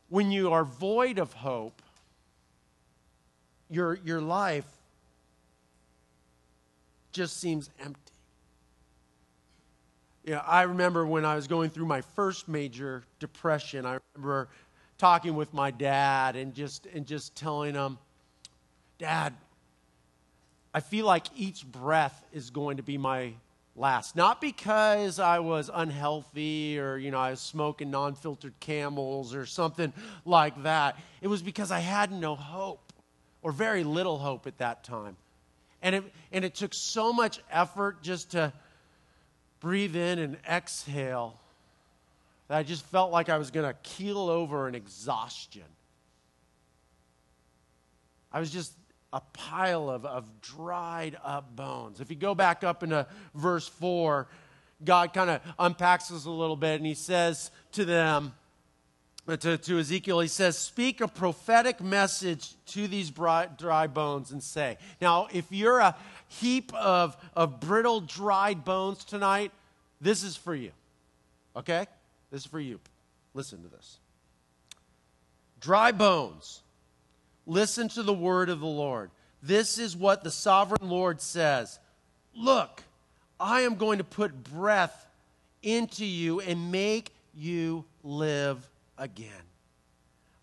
when 0.09 0.31
you 0.31 0.53
are 0.53 0.65
void 0.65 1.19
of 1.19 1.33
hope, 1.33 1.83
your, 3.69 3.99
your 4.05 4.21
life 4.21 4.67
just 7.11 7.41
seems 7.41 7.69
empty. 7.81 8.01
Yeah, 10.25 10.43
I 10.47 10.63
remember 10.63 11.05
when 11.05 11.25
I 11.25 11.35
was 11.35 11.49
going 11.49 11.71
through 11.71 11.87
my 11.87 12.01
first 12.01 12.47
major 12.47 13.03
depression, 13.19 13.85
I 13.85 13.99
remember 14.15 14.49
talking 14.97 15.35
with 15.35 15.53
my 15.53 15.73
dad 15.73 16.37
and 16.37 16.55
just 16.55 16.87
and 16.87 17.05
just 17.05 17.35
telling 17.35 17.75
him, 17.75 17.99
Dad, 18.99 19.35
I 20.75 20.81
feel 20.81 21.07
like 21.07 21.27
each 21.37 21.65
breath 21.65 22.21
is 22.33 22.51
going 22.51 22.79
to 22.79 22.83
be 22.83 22.99
my 22.99 23.35
last. 23.77 24.17
Not 24.17 24.41
because 24.41 25.21
I 25.21 25.39
was 25.39 25.71
unhealthy 25.73 26.81
or, 26.81 26.97
you 26.97 27.13
know, 27.13 27.19
I 27.19 27.31
was 27.31 27.41
smoking 27.41 27.93
non 27.93 28.17
filtered 28.17 28.59
camels 28.59 29.35
or 29.35 29.47
something 29.47 29.93
like 30.25 30.65
that. 30.65 30.99
It 31.23 31.29
was 31.29 31.43
because 31.43 31.71
I 31.71 31.79
had 31.79 32.11
no 32.11 32.35
hope 32.35 32.93
or 33.41 33.53
very 33.53 33.85
little 33.85 34.19
hope 34.19 34.49
at 34.49 34.59
that 34.59 34.83
time. 34.83 35.17
And 35.81 35.95
it, 35.95 36.05
and 36.33 36.45
it 36.45 36.57
took 36.57 36.75
so 36.75 37.13
much 37.13 37.39
effort 37.53 38.03
just 38.03 38.33
to 38.33 38.53
breathe 39.61 39.95
in 39.95 40.19
and 40.19 40.37
exhale 40.49 41.39
that 42.49 42.59
I 42.59 42.63
just 42.65 42.85
felt 42.87 43.13
like 43.13 43.29
I 43.29 43.39
was 43.39 43.51
going 43.51 43.67
to 43.67 43.75
keel 43.83 44.29
over 44.29 44.67
in 44.67 44.75
exhaustion. 44.75 45.63
I 48.33 48.41
was 48.41 48.51
just 48.51 48.73
a 49.15 49.23
pile 49.33 49.89
of, 49.89 50.05
of 50.05 50.29
dried 50.41 51.17
up 51.23 51.55
bones. 51.55 52.01
If 52.01 52.11
you 52.11 52.17
go 52.17 52.35
back 52.35 52.65
up 52.65 52.83
into 52.83 53.07
verse 53.33 53.69
4, 53.69 54.27
God 54.85 55.15
kind 55.15 55.31
of 55.31 55.41
unpacks 55.57 56.09
this 56.09 56.25
a 56.25 56.31
little 56.31 56.57
bit 56.57 56.81
and 56.81 56.87
he 56.87 56.95
says 56.95 57.53
to 57.73 57.85
them, 57.85 58.35
uh, 59.29 59.37
to, 59.37 59.57
to 59.57 59.79
Ezekiel, 59.79 60.19
he 60.19 60.27
says, 60.27 60.59
Speak 60.59 61.01
a 61.01 61.07
prophetic 61.07 61.81
message 61.81 62.55
to 62.67 62.89
these 62.89 63.09
dry, 63.09 63.49
dry 63.57 63.87
bones 63.87 64.33
and 64.33 64.43
say. 64.43 64.79
Now, 65.01 65.29
if 65.33 65.47
you're 65.51 65.79
a 65.79 65.95
heap 66.27 66.75
of, 66.75 67.17
of 67.37 67.61
brittle, 67.61 68.01
dried 68.01 68.65
bones 68.65 69.05
tonight, 69.05 69.53
this 70.01 70.25
is 70.25 70.37
for 70.37 70.57
you. 70.57 70.73
Okay? 71.55 71.87
This 72.33 72.41
is 72.41 72.47
for 72.47 72.61
you. 72.61 72.81
Listen 73.33 73.63
to 73.63 73.69
this. 73.69 73.99
Dry 75.61 75.93
bones 75.93 76.64
Listen 77.47 77.89
to 77.91 78.03
the 78.03 78.15
word 78.15 78.49
of 78.49 78.61
the 78.61 78.67
Lord. 78.67 79.11
This 79.43 79.79
is 79.79 79.97
what 79.97 80.25
the 80.25 80.31
sovereign 80.31 80.89
Lord 80.89 81.21
says 81.21 81.79
Look, 82.35 82.83
I 83.39 83.63
am 83.63 83.77
going 83.77 83.99
to 83.99 84.05
put 84.05 84.45
breath 84.45 85.07
into 85.63 86.05
you 86.05 86.41
and 86.41 86.73
make 86.73 87.13
you 87.35 87.85
live 88.03 88.69
again. 88.99 89.29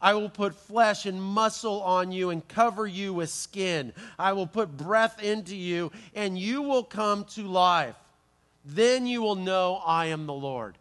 I 0.02 0.16
will 0.16 0.30
put 0.30 0.56
flesh 0.56 1.06
and 1.06 1.22
muscle 1.22 1.82
on 1.84 2.12
you 2.12 2.32
and 2.32 2.48
cover 2.48 2.88
you 2.88 3.14
with 3.14 3.30
skin. 3.30 3.94
I 4.18 4.34
will 4.34 4.48
put 4.48 4.76
breath 4.76 5.22
into 5.22 5.56
you 5.56 5.92
and 6.16 6.38
you 6.38 6.64
will 6.64 6.84
come 6.84 7.26
to 7.26 7.44
life. 7.44 7.96
Then 8.66 9.06
you 9.06 9.22
will 9.22 9.36
know 9.36 9.82
I 9.86 10.08
am 10.08 10.26
the 10.26 10.34
Lord. 10.34 10.78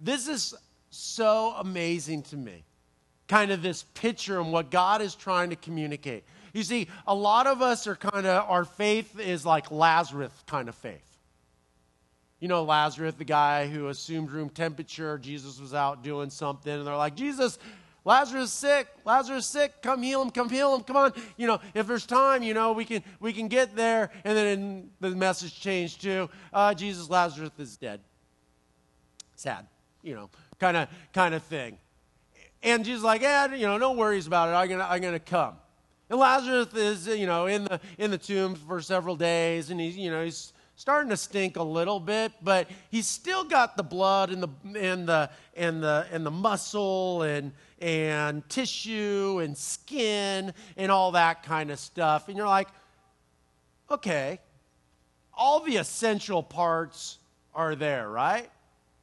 This 0.00 0.28
is 0.28 0.54
so 0.90 1.54
amazing 1.58 2.22
to 2.24 2.36
me 2.36 2.64
kind 3.28 3.50
of 3.50 3.62
this 3.62 3.84
picture 3.94 4.40
and 4.40 4.52
what 4.52 4.70
God 4.70 5.00
is 5.00 5.14
trying 5.14 5.50
to 5.50 5.56
communicate. 5.56 6.24
You 6.52 6.62
see, 6.62 6.88
a 7.06 7.14
lot 7.14 7.46
of 7.46 7.62
us 7.62 7.86
are 7.86 7.96
kind 7.96 8.26
of, 8.26 8.48
our 8.48 8.64
faith 8.64 9.18
is 9.18 9.44
like 9.44 9.70
Lazarus 9.70 10.32
kind 10.46 10.68
of 10.68 10.74
faith. 10.74 11.00
You 12.40 12.48
know, 12.48 12.64
Lazarus, 12.64 13.14
the 13.14 13.24
guy 13.24 13.66
who 13.68 13.88
assumed 13.88 14.30
room 14.30 14.50
temperature, 14.50 15.18
Jesus 15.18 15.58
was 15.58 15.72
out 15.72 16.04
doing 16.04 16.30
something, 16.30 16.72
and 16.72 16.86
they're 16.86 16.96
like, 16.96 17.16
Jesus, 17.16 17.58
Lazarus 18.04 18.52
sick. 18.52 18.86
Lazarus 19.04 19.46
sick. 19.46 19.80
Come 19.80 20.02
heal 20.02 20.20
him. 20.20 20.30
Come 20.30 20.50
heal 20.50 20.74
him. 20.74 20.82
Come 20.82 20.96
on. 20.96 21.12
You 21.38 21.46
know, 21.46 21.60
if 21.72 21.86
there's 21.86 22.04
time, 22.04 22.42
you 22.42 22.52
know, 22.52 22.72
we 22.72 22.84
can 22.84 23.02
we 23.18 23.32
can 23.32 23.48
get 23.48 23.74
there. 23.74 24.10
And 24.24 24.36
then 24.36 24.90
the 25.00 25.10
message 25.10 25.58
changed 25.58 26.02
to 26.02 26.28
uh, 26.52 26.74
Jesus, 26.74 27.08
Lazarus 27.08 27.50
is 27.58 27.76
dead. 27.78 28.00
Sad. 29.36 29.66
You 30.02 30.14
know, 30.14 30.30
kind 30.60 30.76
of 30.76 30.88
kind 31.14 31.34
of 31.34 31.42
thing. 31.44 31.78
And 32.64 32.82
Jesus 32.82 33.04
like, 33.04 33.20
yeah, 33.20 33.54
you 33.54 33.66
know, 33.66 33.76
no 33.76 33.92
worries 33.92 34.26
about 34.26 34.48
it. 34.48 34.52
I'm 34.52 34.68
gonna 34.68 34.88
I'm 34.88 35.02
gonna 35.02 35.20
come. 35.20 35.56
And 36.08 36.18
Lazarus 36.18 36.72
is, 36.74 37.06
you 37.06 37.26
know, 37.26 37.46
in 37.46 37.64
the 37.64 37.78
in 37.98 38.10
the 38.10 38.18
tomb 38.18 38.54
for 38.54 38.80
several 38.80 39.16
days, 39.16 39.70
and 39.70 39.78
he's, 39.78 39.96
you 39.96 40.10
know, 40.10 40.24
he's 40.24 40.54
starting 40.74 41.10
to 41.10 41.16
stink 41.16 41.56
a 41.56 41.62
little 41.62 42.00
bit, 42.00 42.32
but 42.42 42.68
he's 42.90 43.06
still 43.06 43.44
got 43.44 43.76
the 43.76 43.82
blood 43.82 44.30
and 44.30 44.42
the 44.42 44.48
and 44.78 45.06
the 45.06 45.30
and 45.54 45.82
the 45.82 46.06
and 46.10 46.24
the 46.24 46.30
muscle 46.30 47.22
and 47.22 47.52
and 47.80 48.48
tissue 48.48 49.40
and 49.42 49.56
skin 49.56 50.52
and 50.78 50.90
all 50.90 51.12
that 51.12 51.42
kind 51.42 51.70
of 51.70 51.78
stuff. 51.78 52.28
And 52.28 52.36
you're 52.36 52.48
like, 52.48 52.68
okay, 53.90 54.40
all 55.34 55.60
the 55.60 55.76
essential 55.76 56.42
parts 56.42 57.18
are 57.54 57.74
there, 57.74 58.08
right? 58.08 58.48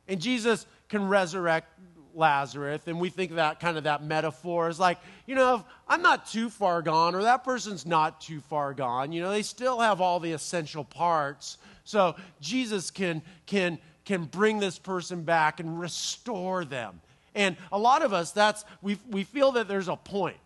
And 0.08 0.20
Jesus 0.20 0.65
can 0.89 1.08
resurrect 1.08 1.68
Lazarus, 2.15 2.82
and 2.86 3.00
we 3.00 3.10
think 3.10 3.36
that 3.36 3.60
kind 3.60 3.77
of 3.77 3.86
that 3.86 4.03
metaphor 4.03 4.70
is 4.70 4.80
like, 4.80 5.00
you 5.25 5.36
know, 5.36 5.63
I'm 5.88 6.01
not 6.01 6.27
too 6.27 6.50
far 6.50 6.82
gone, 6.82 7.15
or 7.15 7.24
that 7.24 7.44
person's 7.44 7.86
not 7.86 8.22
too 8.22 8.39
far 8.41 8.74
gone, 8.74 9.12
you 9.12 9.22
know, 9.22 9.30
they 9.30 9.44
still 9.44 9.80
have 9.80 10.01
all 10.01 10.20
the 10.20 10.32
essential 10.32 10.84
parts. 10.84 11.58
So 11.84 12.15
Jesus 12.39 12.91
can 12.91 13.22
can 13.46 13.80
can 14.06 14.25
bring 14.25 14.60
this 14.60 14.77
person 14.80 15.24
back 15.24 15.60
and 15.60 15.80
restore 15.80 16.65
them. 16.65 17.01
And 17.34 17.56
a 17.72 17.80
lot 17.80 18.01
of 18.01 18.13
us, 18.13 18.32
that's 18.32 18.65
we 18.82 18.98
we 19.10 19.24
feel 19.24 19.53
that 19.53 19.68
there's 19.68 19.88
a 19.88 19.96
point 19.96 20.38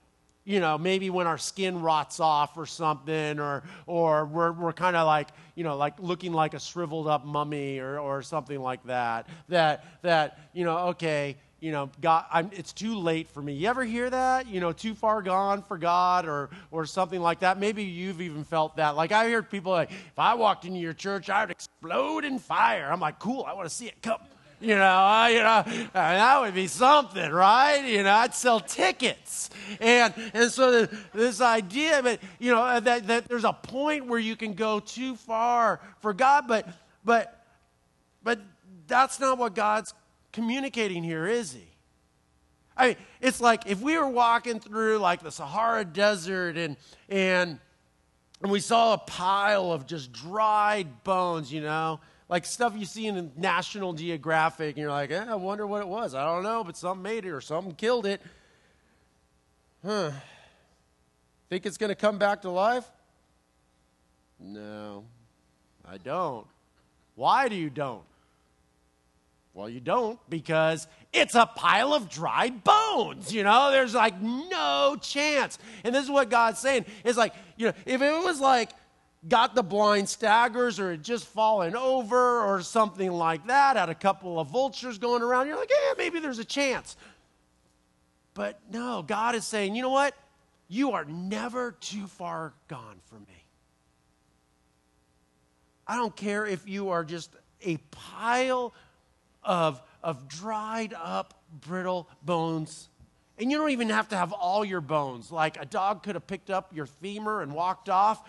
you 0.45 0.59
know, 0.59 0.77
maybe 0.77 1.09
when 1.09 1.25
our 1.25 1.39
skin 1.39 1.81
rots 1.81 2.19
off 2.19 2.55
or 2.55 2.67
something, 2.67 3.39
or, 3.39 3.63
or 3.87 4.25
we're, 4.25 4.51
we're 4.51 4.73
kind 4.73 4.95
of 4.95 5.07
like, 5.07 5.29
you 5.55 5.63
know, 5.63 5.75
like 5.75 5.95
looking 5.99 6.33
like 6.33 6.53
a 6.53 6.59
shriveled 6.59 7.07
up 7.07 7.25
mummy 7.25 7.79
or, 7.79 7.99
or 7.99 8.21
something 8.21 8.59
like 8.59 8.83
that, 8.85 9.27
that, 9.49 10.01
that, 10.03 10.39
you 10.53 10.63
know, 10.63 10.77
okay, 10.89 11.35
you 11.65 11.71
know, 11.71 11.89
God, 11.99 12.25
I'm, 12.31 12.51
it's 12.53 12.73
too 12.73 12.95
late 12.95 13.27
for 13.27 13.41
me. 13.41 13.53
You 13.53 13.67
ever 13.69 13.83
hear 13.83 14.07
that? 14.07 14.45
You 14.45 14.59
know, 14.59 14.71
too 14.71 14.93
far 14.93 15.23
gone 15.23 15.63
for 15.63 15.79
God 15.79 16.27
or, 16.27 16.51
or 16.69 16.85
something 16.85 17.19
like 17.19 17.39
that? 17.39 17.57
Maybe 17.57 17.83
you've 17.83 18.21
even 18.21 18.43
felt 18.43 18.75
that. 18.75 18.95
Like 18.95 19.11
I 19.11 19.27
hear 19.27 19.41
people 19.41 19.71
like, 19.71 19.89
if 19.89 20.19
I 20.19 20.35
walked 20.35 20.65
into 20.65 20.77
your 20.77 20.93
church, 20.93 21.27
I 21.27 21.41
would 21.41 21.49
explode 21.49 22.23
in 22.23 22.37
fire. 22.37 22.87
I'm 22.91 22.99
like, 22.99 23.17
cool, 23.17 23.45
I 23.47 23.53
want 23.53 23.67
to 23.67 23.73
see 23.73 23.87
it 23.87 23.99
come. 24.03 24.19
You 24.61 24.75
know, 24.75 24.85
uh, 24.85 25.27
you 25.27 25.39
know, 25.39 25.63
that 25.93 26.41
would 26.41 26.53
be 26.53 26.67
something, 26.67 27.31
right? 27.31 27.83
You 27.83 28.03
know, 28.03 28.13
I'd 28.13 28.35
sell 28.35 28.59
tickets, 28.59 29.49
and 29.81 30.13
and 30.33 30.49
so 30.49 30.71
the, 30.71 30.97
this 31.13 31.41
idea 31.41 32.01
that 32.01 32.19
you 32.39 32.53
know 32.53 32.61
uh, 32.63 32.79
that 32.79 33.05
that 33.07 33.27
there's 33.27 33.43
a 33.43 33.51
point 33.51 34.05
where 34.05 34.17
you 34.17 34.37
can 34.37 34.53
go 34.53 34.79
too 34.79 35.17
far 35.17 35.81
for 35.99 36.13
God, 36.13 36.47
but 36.47 36.69
but 37.03 37.45
but 38.23 38.39
that's 38.87 39.19
not 39.19 39.37
what 39.37 39.55
God's 39.55 39.93
communicating 40.35 41.03
here, 41.03 41.25
is 41.25 41.53
He? 41.53 41.67
I 42.77 42.87
mean, 42.87 42.97
it's 43.21 43.41
like 43.41 43.63
if 43.65 43.81
we 43.81 43.97
were 43.97 44.09
walking 44.09 44.59
through 44.59 44.97
like 44.99 45.23
the 45.23 45.31
Sahara 45.31 45.85
Desert 45.85 46.57
and 46.57 46.77
and 47.09 47.59
and 48.41 48.51
we 48.51 48.59
saw 48.59 48.93
a 48.93 48.97
pile 48.97 49.71
of 49.71 49.87
just 49.87 50.11
dried 50.11 51.03
bones, 51.03 51.51
you 51.51 51.61
know 51.61 51.99
like 52.27 52.45
stuff 52.45 52.73
you 52.75 52.85
see 52.85 53.07
in 53.07 53.31
National 53.37 53.93
Geographic, 53.93 54.75
and 54.75 54.77
you're 54.77 54.89
like, 54.89 55.11
eh, 55.11 55.25
I 55.27 55.35
wonder 55.35 55.67
what 55.67 55.81
it 55.81 55.87
was. 55.87 56.15
I 56.15 56.25
don't 56.25 56.43
know, 56.43 56.63
but 56.63 56.75
something 56.75 57.03
made 57.03 57.25
it 57.25 57.29
or 57.31 57.41
something 57.41 57.75
killed 57.75 58.05
it. 58.05 58.21
Huh. 59.85 60.11
Think 61.49 61.65
it's 61.65 61.77
going 61.77 61.89
to 61.89 61.95
come 61.95 62.17
back 62.17 62.41
to 62.41 62.49
life? 62.49 62.85
No, 64.39 65.05
I 65.87 65.97
don't. 65.97 66.47
Why 67.13 67.47
do 67.47 67.55
you 67.55 67.69
don't? 67.69 68.03
Well, 69.55 69.69
you 69.69 69.79
don't 69.79 70.19
because 70.29 70.85
it's 71.13 71.33
a 71.33 71.45
pile 71.45 71.93
of 71.93 72.09
dried 72.09 72.65
bones. 72.65 73.33
You 73.33 73.43
know, 73.43 73.71
there's 73.71 73.95
like 73.95 74.21
no 74.21 74.97
chance. 75.01 75.57
And 75.85 75.95
this 75.95 76.03
is 76.03 76.11
what 76.11 76.29
God's 76.29 76.59
saying. 76.59 76.85
It's 77.05 77.17
like, 77.17 77.33
you 77.55 77.67
know, 77.67 77.73
if 77.85 78.01
it 78.01 78.11
was 78.21 78.41
like 78.41 78.71
got 79.29 79.55
the 79.55 79.63
blind 79.63 80.09
staggers 80.09 80.77
or 80.77 80.91
had 80.91 81.03
just 81.03 81.25
fallen 81.25 81.73
over 81.73 82.41
or 82.41 82.61
something 82.61 83.09
like 83.09 83.47
that, 83.47 83.77
had 83.77 83.87
a 83.87 83.95
couple 83.95 84.41
of 84.41 84.49
vultures 84.49 84.97
going 84.97 85.21
around, 85.23 85.47
you're 85.47 85.57
like, 85.57 85.71
yeah, 85.71 85.93
maybe 85.97 86.19
there's 86.19 86.39
a 86.39 86.45
chance. 86.45 86.97
But 88.33 88.59
no, 88.69 89.03
God 89.03 89.35
is 89.35 89.45
saying, 89.45 89.73
you 89.73 89.81
know 89.81 89.89
what? 89.89 90.13
You 90.67 90.91
are 90.91 91.05
never 91.05 91.71
too 91.71 92.07
far 92.07 92.51
gone 92.67 92.99
from 93.05 93.19
me. 93.19 93.45
I 95.87 95.95
don't 95.95 96.15
care 96.15 96.45
if 96.45 96.67
you 96.67 96.89
are 96.89 97.05
just 97.05 97.33
a 97.61 97.77
pile 97.91 98.73
of, 99.45 99.81
of 100.03 100.27
dried 100.27 100.93
up, 100.93 101.33
brittle 101.61 102.09
bones. 102.23 102.89
And 103.37 103.51
you 103.51 103.57
don't 103.57 103.71
even 103.71 103.89
have 103.89 104.09
to 104.09 104.17
have 104.17 104.31
all 104.31 104.63
your 104.63 104.81
bones. 104.81 105.31
Like 105.31 105.61
a 105.61 105.65
dog 105.65 106.03
could 106.03 106.15
have 106.15 106.27
picked 106.27 106.49
up 106.49 106.75
your 106.75 106.85
femur 106.85 107.41
and 107.41 107.53
walked 107.53 107.89
off. 107.89 108.27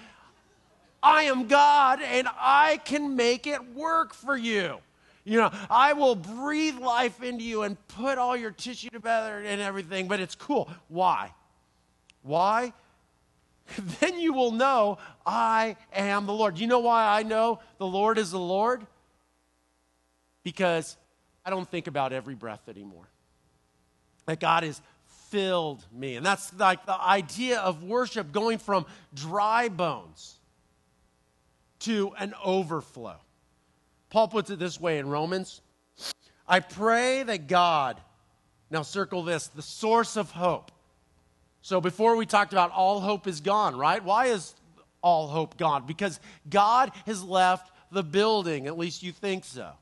I 1.03 1.25
am 1.25 1.47
God 1.47 2.01
and 2.03 2.27
I 2.37 2.79
can 2.85 3.17
make 3.17 3.47
it 3.47 3.75
work 3.75 4.13
for 4.13 4.37
you. 4.37 4.79
You 5.25 5.39
know, 5.39 5.51
I 5.69 5.93
will 5.93 6.15
breathe 6.15 6.79
life 6.79 7.23
into 7.23 7.45
you 7.45 7.63
and 7.63 7.77
put 7.89 8.17
all 8.17 8.37
your 8.37 8.53
tissue 8.53 8.91
together 8.91 9.43
and 9.45 9.61
everything, 9.61 10.07
but 10.07 10.21
it's 10.21 10.37
cool. 10.37 10.71
Why? 10.89 11.33
Why? 12.23 12.73
then 14.01 14.21
you 14.21 14.33
will 14.33 14.53
know 14.53 14.99
I 15.25 15.77
am 15.93 16.27
the 16.27 16.33
Lord. 16.33 16.59
You 16.59 16.67
know 16.67 16.79
why 16.81 17.07
I 17.19 17.23
know 17.23 17.61
the 17.79 17.87
Lord 17.87 18.19
is 18.19 18.31
the 18.31 18.39
Lord? 18.39 18.87
Because 20.45 20.97
I 21.47 21.51
don't 21.51 21.69
think 21.71 21.87
about 21.87 22.13
every 22.13 22.35
breath 22.35 22.69
anymore. 22.69 23.09
That 24.27 24.41
God 24.41 24.65
has 24.65 24.83
filled 25.31 25.85
me. 25.93 26.17
And 26.17 26.27
that's 26.27 26.53
like 26.59 26.85
the 26.85 27.01
idea 27.01 27.61
of 27.61 27.85
worship 27.85 28.33
going 28.33 28.59
from 28.59 28.85
dry 29.15 29.69
bones 29.69 30.35
to 31.81 32.13
an 32.19 32.35
overflow. 32.45 33.17
Paul 34.11 34.27
puts 34.27 34.51
it 34.51 34.59
this 34.59 34.81
way 34.81 34.99
in 34.99 35.09
Romans 35.09 35.61
I 36.49 36.61
pray 36.61 37.25
that 37.25 37.49
God, 37.49 38.01
now 38.71 38.83
circle 38.83 39.25
this, 39.25 39.49
the 39.49 39.63
source 39.63 40.17
of 40.17 40.31
hope. 40.31 40.71
So 41.61 41.81
before 41.81 42.15
we 42.15 42.25
talked 42.25 42.53
about 42.53 42.71
all 42.71 43.01
hope 43.01 43.27
is 43.27 43.41
gone, 43.41 43.77
right? 43.77 44.03
Why 44.03 44.27
is 44.27 44.55
all 45.03 45.27
hope 45.27 45.57
gone? 45.57 45.87
Because 45.87 46.21
God 46.49 46.93
has 47.05 47.25
left 47.25 47.73
the 47.91 48.05
building, 48.05 48.69
at 48.69 48.79
least 48.79 49.03
you 49.03 49.11
think 49.11 49.45
so. 49.45 49.73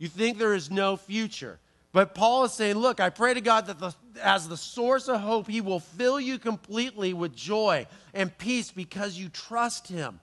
You 0.00 0.08
think 0.08 0.38
there 0.38 0.54
is 0.54 0.70
no 0.70 0.96
future. 0.96 1.60
But 1.92 2.14
Paul 2.14 2.44
is 2.44 2.52
saying, 2.52 2.76
Look, 2.76 2.98
I 2.98 3.10
pray 3.10 3.34
to 3.34 3.40
God 3.40 3.66
that 3.66 3.78
the, 3.78 3.94
as 4.22 4.48
the 4.48 4.56
source 4.56 5.08
of 5.08 5.20
hope, 5.20 5.46
He 5.46 5.60
will 5.60 5.78
fill 5.78 6.18
you 6.18 6.38
completely 6.38 7.12
with 7.12 7.36
joy 7.36 7.86
and 8.14 8.36
peace 8.38 8.72
because 8.72 9.16
you 9.18 9.28
trust 9.28 9.88
Him. 9.88 10.18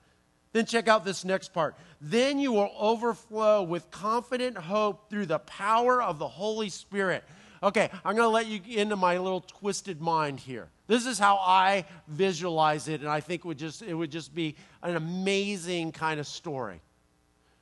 Then 0.52 0.66
check 0.66 0.88
out 0.88 1.06
this 1.06 1.24
next 1.24 1.54
part. 1.54 1.76
Then 2.02 2.40
you 2.40 2.52
will 2.54 2.72
overflow 2.78 3.62
with 3.62 3.92
confident 3.92 4.58
hope 4.58 5.10
through 5.10 5.28
the 5.28 5.40
power 5.40 6.02
of 6.02 6.18
the 6.18 6.28
Holy 6.28 6.70
Spirit. 6.70 7.24
Okay, 7.62 7.90
I'm 8.04 8.16
going 8.16 8.26
to 8.26 8.30
let 8.30 8.48
you 8.48 8.60
into 8.80 8.96
my 8.96 9.18
little 9.18 9.42
twisted 9.42 10.02
mind 10.02 10.40
here. 10.40 10.70
This 10.88 11.06
is 11.06 11.20
how 11.20 11.38
I 11.38 11.86
visualize 12.08 12.88
it, 12.88 13.02
and 13.02 13.10
I 13.10 13.20
think 13.20 13.42
it 13.42 13.46
would 13.46 13.60
just, 13.60 13.82
it 13.82 13.94
would 13.94 14.12
just 14.12 14.34
be 14.34 14.56
an 14.82 14.96
amazing 14.96 15.92
kind 15.92 16.20
of 16.20 16.28
story. 16.28 16.82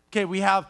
Okay, 0.09 0.25
we 0.25 0.41
have 0.41 0.69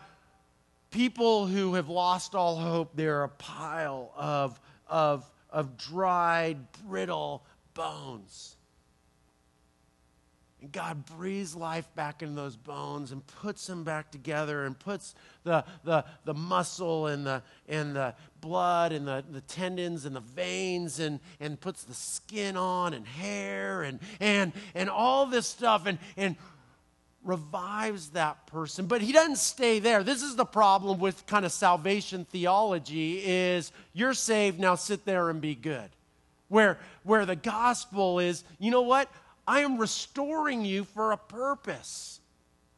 people 0.96 1.46
who 1.46 1.74
have 1.74 1.90
lost 1.90 2.36
all 2.36 2.56
hope. 2.56 2.92
They're 2.96 3.24
a 3.24 3.30
pile 3.30 4.14
of, 4.16 4.58
of, 4.88 5.30
of 5.50 5.78
dried, 5.78 6.58
brittle 6.88 7.44
bones. 7.74 8.56
And 10.62 10.72
God 10.72 11.06
breathes 11.06 11.54
life 11.54 11.94
back 11.96 12.24
into 12.24 12.36
those 12.36 12.56
bones 12.56 13.12
and 13.12 13.28
puts 13.28 13.68
them 13.68 13.84
back 13.84 14.10
together 14.10 14.64
and 14.64 14.80
puts 14.80 15.16
the, 15.44 15.66
the, 15.84 16.06
the 16.24 16.34
muscle 16.34 17.08
and 17.08 17.28
the, 17.28 17.44
and 17.68 17.94
the 17.94 18.16
blood 18.40 18.94
and 18.94 19.06
the, 19.06 19.22
the 19.30 19.42
tendons 19.42 20.06
and 20.06 20.16
the 20.16 20.22
veins 20.22 21.02
and, 21.02 21.20
and 21.42 21.60
puts 21.60 21.84
the 21.84 21.94
skin 21.94 22.56
on 22.56 22.94
and 22.94 23.06
hair 23.06 23.84
and, 23.84 24.00
and, 24.22 24.54
and 24.74 24.90
all 24.90 25.26
this 25.26 25.46
stuff 25.46 25.88
and, 25.88 26.00
and 26.16 26.38
revives 27.26 28.10
that 28.10 28.46
person. 28.48 28.86
But 28.86 29.02
he 29.02 29.12
doesn't 29.12 29.38
stay 29.38 29.80
there. 29.80 30.04
This 30.04 30.22
is 30.22 30.36
the 30.36 30.46
problem 30.46 31.00
with 31.00 31.26
kind 31.26 31.44
of 31.44 31.52
salvation 31.52 32.26
theology 32.26 33.22
is 33.26 33.72
you're 33.94 34.14
saved, 34.14 34.60
now 34.60 34.76
sit 34.76 35.06
there 35.06 35.30
and 35.30 35.42
be 35.42 35.56
good. 35.56 35.90
Where, 36.48 36.78
where 37.04 37.26
the 37.26 37.36
gospel 37.36 38.20
is, 38.20 38.44
you 38.60 38.70
know 38.70 38.84
what? 38.84 39.12
I 39.48 39.62
am 39.62 39.78
restoring 39.78 40.64
you 40.64 40.84
for 40.84 41.12
a 41.12 41.18
purpose. 41.18 42.20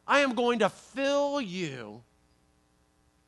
I 0.06 0.20
am 0.20 0.34
going 0.34 0.60
to 0.60 0.70
fill 0.70 1.40
you 1.40 2.02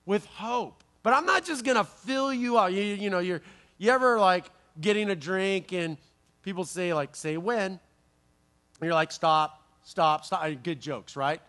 with 0.07 0.25
hope. 0.27 0.83
But 1.03 1.13
I'm 1.13 1.27
not 1.27 1.45
just 1.45 1.65
going 1.65 1.77
to 1.77 1.85
fill 1.85 2.33
you 2.33 2.59
out. 2.59 2.73
You, 2.73 2.83
you 2.83 3.11
know, 3.11 3.19
you're, 3.19 3.43
you 3.79 3.91
ever 3.91 4.19
like 4.19 4.47
getting 4.81 5.11
a 5.11 5.17
drink 5.17 5.73
and 5.73 5.99
people 6.43 6.65
say, 6.65 6.93
like, 6.95 7.15
say 7.15 7.37
when? 7.37 7.73
And 7.73 7.81
you're 8.83 8.95
like, 8.95 9.13
stop, 9.13 9.60
stop, 9.91 10.25
stop. 10.25 10.49
Good 10.63 10.81
jokes, 10.81 11.17
right? 11.17 11.41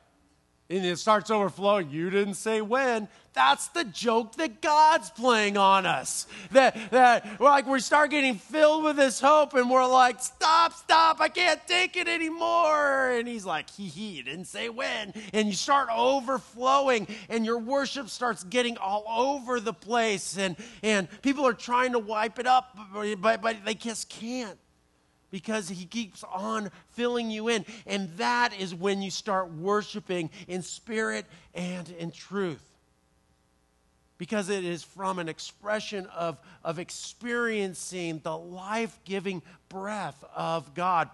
and 0.72 0.86
it 0.86 0.98
starts 0.98 1.30
overflowing. 1.30 1.90
You 1.90 2.10
didn't 2.10 2.36
say 2.36 2.62
when. 2.62 3.10
That's 3.34 3.68
the 3.70 3.84
joke 3.86 4.36
that 4.36 4.62
God's 4.62 5.10
playing 5.10 5.58
on 5.58 5.86
us. 5.86 6.28
That, 6.52 6.78
that 6.92 7.40
we're 7.40 7.50
like, 7.50 7.66
we 7.66 7.80
start 7.80 8.12
getting 8.12 8.36
filled 8.36 8.84
with 8.84 8.98
this 8.98 9.22
hope 9.22 9.54
and 9.54 9.70
we're 9.70 9.88
like, 9.88 10.22
stop, 10.22 10.74
stop, 10.74 11.22
I 11.22 11.30
can't 11.30 11.60
take 11.68 11.96
it 11.96 12.08
anymore. 12.08 13.10
And 13.10 13.28
he's 13.28 13.46
like, 13.46 13.70
hee 13.70 13.88
hee, 13.88 14.22
didn't 14.22 14.46
say 14.46 14.70
when. 14.70 15.14
And 15.34 15.48
you 15.48 15.54
start 15.54 15.90
overflowing 15.96 17.08
and 17.30 17.46
your 17.46 17.58
worship 17.58 18.10
starts 18.10 18.44
getting 18.44 18.78
all 18.78 19.06
over 19.08 19.60
the 19.60 19.74
place. 19.74 20.38
And, 20.38 20.56
and 20.84 21.08
people 21.22 21.48
are 21.48 21.54
trying 21.54 21.94
to 21.94 22.00
wipe 22.00 22.40
it 22.40 22.48
up, 22.48 22.78
but, 22.94 23.42
but 23.42 23.58
they 23.66 23.76
just 23.76 24.10
can't 24.10 24.58
because 25.32 25.70
he 25.70 25.86
keeps 25.86 26.24
on 26.24 26.70
filling 26.92 27.32
you 27.32 27.48
in. 27.48 27.66
And 27.88 28.10
that 28.18 28.54
is 28.60 28.76
when 28.76 29.02
you 29.02 29.10
start 29.10 29.52
worshiping 29.54 30.30
in 30.48 30.62
spirit 30.62 31.26
and 31.56 31.90
in 31.92 32.12
truth. 32.12 32.64
Because 34.18 34.50
it 34.50 34.64
is 34.64 34.84
from 34.84 35.18
an 35.18 35.28
expression 35.28 36.06
of, 36.08 36.38
of 36.64 36.78
experiencing 36.78 38.20
the 38.24 38.38
life 38.38 39.00
giving 39.04 39.42
breath 39.70 40.24
of 40.36 40.76
God. 40.76 41.10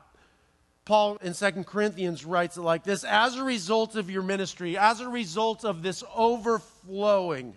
Paul 0.84 1.18
in 1.22 1.34
Second 1.34 1.68
Corinthians 1.68 2.26
writes 2.26 2.58
it 2.58 2.62
like 2.62 2.84
this 2.84 3.04
As 3.06 3.36
a 3.36 3.44
result 3.44 3.96
of 3.96 4.10
your 4.10 4.24
ministry, 4.24 4.78
as 4.78 5.00
a 5.00 5.08
result 5.08 5.64
of 5.64 5.84
this 5.84 6.04
overflowing 6.14 7.54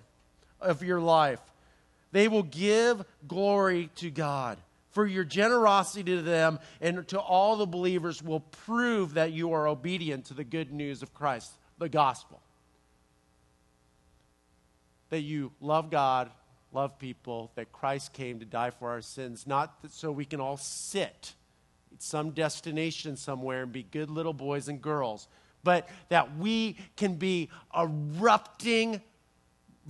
of 0.61 0.83
your 0.83 1.01
life, 1.01 1.41
they 2.13 2.29
will 2.29 2.43
give 2.43 3.05
glory 3.27 3.89
to 3.97 4.11
God 4.11 4.59
for 4.91 5.07
your 5.07 5.25
generosity 5.25 6.17
to 6.17 6.23
them 6.23 6.59
and 6.81 7.07
to 7.09 7.21
all 7.21 7.57
the 7.57 7.67
believers 7.67 8.23
will 8.23 8.41
prove 8.41 9.15
that 9.15 9.33
you 9.33 9.53
are 9.53 9.69
obedient 9.69 10.27
to 10.27 10.35
the 10.35 10.45
good 10.45 10.73
news 10.73 11.03
of 11.03 11.15
Christ, 11.15 11.53
the 11.79 11.89
gospel. 11.89 12.41
That 15.11 15.21
you 15.21 15.53
love 15.61 15.91
God, 15.91 16.31
love 16.73 16.99
people, 16.99 17.51
that 17.55 17.73
Christ 17.73 18.13
came 18.13 18.41
to 18.41 18.45
die 18.45 18.71
for 18.71 18.91
our 18.91 19.03
sins, 19.03 19.47
not 19.47 19.75
so 19.91 20.13
we 20.13 20.25
can 20.25 20.41
all 20.41 20.57
sit 20.57 21.35
at 21.93 22.03
some 22.03 22.31
destination 22.31 23.17
somewhere 23.17 23.63
and 23.63 23.73
be 23.73 23.83
good 23.83 24.11
little 24.11 24.33
boys 24.33 24.69
and 24.69 24.81
girls, 24.81 25.29
but 25.63 25.89
that 26.09 26.37
we 26.37 26.77
can 26.97 27.15
be 27.15 27.51
erupting 27.77 29.01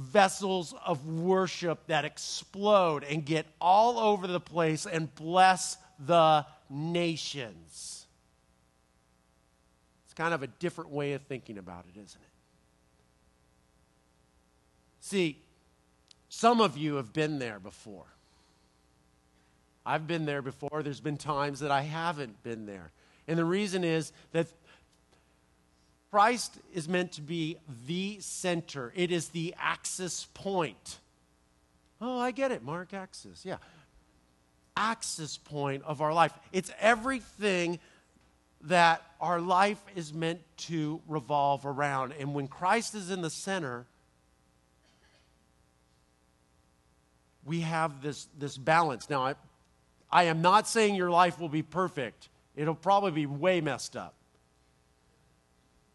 vessels 0.00 0.74
of 0.86 1.06
worship 1.06 1.86
that 1.88 2.06
explode 2.06 3.04
and 3.04 3.24
get 3.24 3.46
all 3.60 3.98
over 3.98 4.26
the 4.26 4.40
place 4.40 4.86
and 4.86 5.14
bless 5.14 5.76
the 6.06 6.46
nations. 6.70 8.06
It's 10.06 10.14
kind 10.14 10.32
of 10.32 10.42
a 10.42 10.46
different 10.46 10.90
way 10.90 11.12
of 11.12 11.22
thinking 11.22 11.58
about 11.58 11.84
it, 11.94 11.98
isn't 11.98 12.20
it? 12.20 12.28
See, 15.00 15.42
some 16.30 16.62
of 16.62 16.78
you 16.78 16.94
have 16.94 17.12
been 17.12 17.38
there 17.38 17.60
before. 17.60 18.06
I've 19.84 20.06
been 20.06 20.24
there 20.24 20.40
before. 20.40 20.82
There's 20.82 21.00
been 21.00 21.18
times 21.18 21.60
that 21.60 21.70
I 21.70 21.82
haven't 21.82 22.42
been 22.42 22.64
there. 22.64 22.90
And 23.28 23.38
the 23.38 23.44
reason 23.44 23.84
is 23.84 24.12
that 24.32 24.46
Christ 26.11 26.59
is 26.75 26.88
meant 26.88 27.12
to 27.12 27.23
be 27.23 27.59
the 27.87 28.18
center, 28.20 28.92
it 28.96 29.12
is 29.12 29.29
the 29.29 29.55
axis 29.59 30.27
point. 30.35 30.99
Oh, 32.01 32.18
I 32.18 32.31
get 32.31 32.51
it, 32.51 32.62
Mark, 32.62 32.94
axis. 32.94 33.44
Yeah. 33.44 33.57
Axis 34.77 35.37
point 35.37 35.83
of 35.85 36.01
our 36.01 36.14
life. 36.14 36.33
It's 36.53 36.73
everything 36.81 37.79
that 38.62 39.03
our 39.20 39.40
life 39.40 39.83
is 39.94 40.12
meant 40.12 40.40
to 40.57 41.01
revolve 41.07 41.66
around. 41.66 42.14
And 42.18 42.35
when 42.35 42.49
Christ 42.49 42.94
is 42.94 43.11
in 43.11 43.20
the 43.20 43.31
center, 43.31 43.87
we 47.44 47.61
have 47.61 48.03
this, 48.03 48.29
this 48.38 48.57
balance. 48.57 49.11
Now, 49.11 49.27
I, 49.27 49.35
I 50.11 50.25
am 50.25 50.42
not 50.42 50.66
saying 50.66 50.94
your 50.94 51.11
life 51.11 51.38
will 51.38 51.49
be 51.49 51.62
perfect, 51.62 52.29
it'll 52.57 52.75
probably 52.75 53.12
be 53.12 53.27
way 53.27 53.61
messed 53.61 53.96
up. 53.96 54.14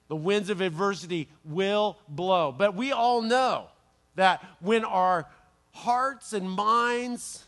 The 0.08 0.16
winds 0.16 0.50
of 0.50 0.62
adversity 0.62 1.30
will 1.44 1.98
blow. 2.08 2.52
But 2.52 2.76
we 2.76 2.92
all 2.92 3.22
know 3.22 3.68
that 4.16 4.44
when 4.60 4.86
our 4.86 5.28
hearts 5.72 6.34
and 6.34 6.50
minds, 6.50 7.46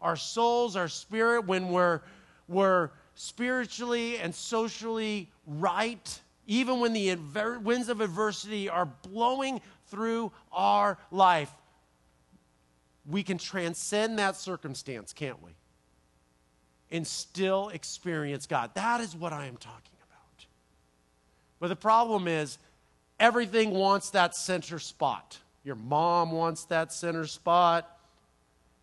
our 0.00 0.16
souls, 0.16 0.76
our 0.76 0.88
spirit, 0.88 1.46
when 1.46 1.70
we're, 1.70 2.00
we're 2.46 2.90
spiritually 3.14 4.18
and 4.18 4.34
socially 4.34 5.30
right, 5.46 6.20
even 6.46 6.80
when 6.80 6.92
the 6.92 7.16
winds 7.62 7.88
of 7.88 8.00
adversity 8.00 8.68
are 8.68 8.86
blowing 8.86 9.60
through 9.88 10.30
our 10.52 10.98
life, 11.10 11.52
we 13.06 13.22
can 13.22 13.38
transcend 13.38 14.18
that 14.18 14.36
circumstance, 14.36 15.12
can't 15.12 15.42
we? 15.42 15.50
And 16.90 17.06
still 17.06 17.70
experience 17.70 18.46
God. 18.46 18.70
That 18.74 19.00
is 19.00 19.16
what 19.16 19.32
I 19.32 19.46
am 19.46 19.56
talking 19.56 19.97
but 21.60 21.68
the 21.68 21.76
problem 21.76 22.28
is, 22.28 22.58
everything 23.18 23.70
wants 23.70 24.10
that 24.10 24.34
center 24.34 24.78
spot. 24.78 25.38
Your 25.64 25.76
mom 25.76 26.30
wants 26.30 26.64
that 26.64 26.92
center 26.92 27.26
spot. 27.26 27.98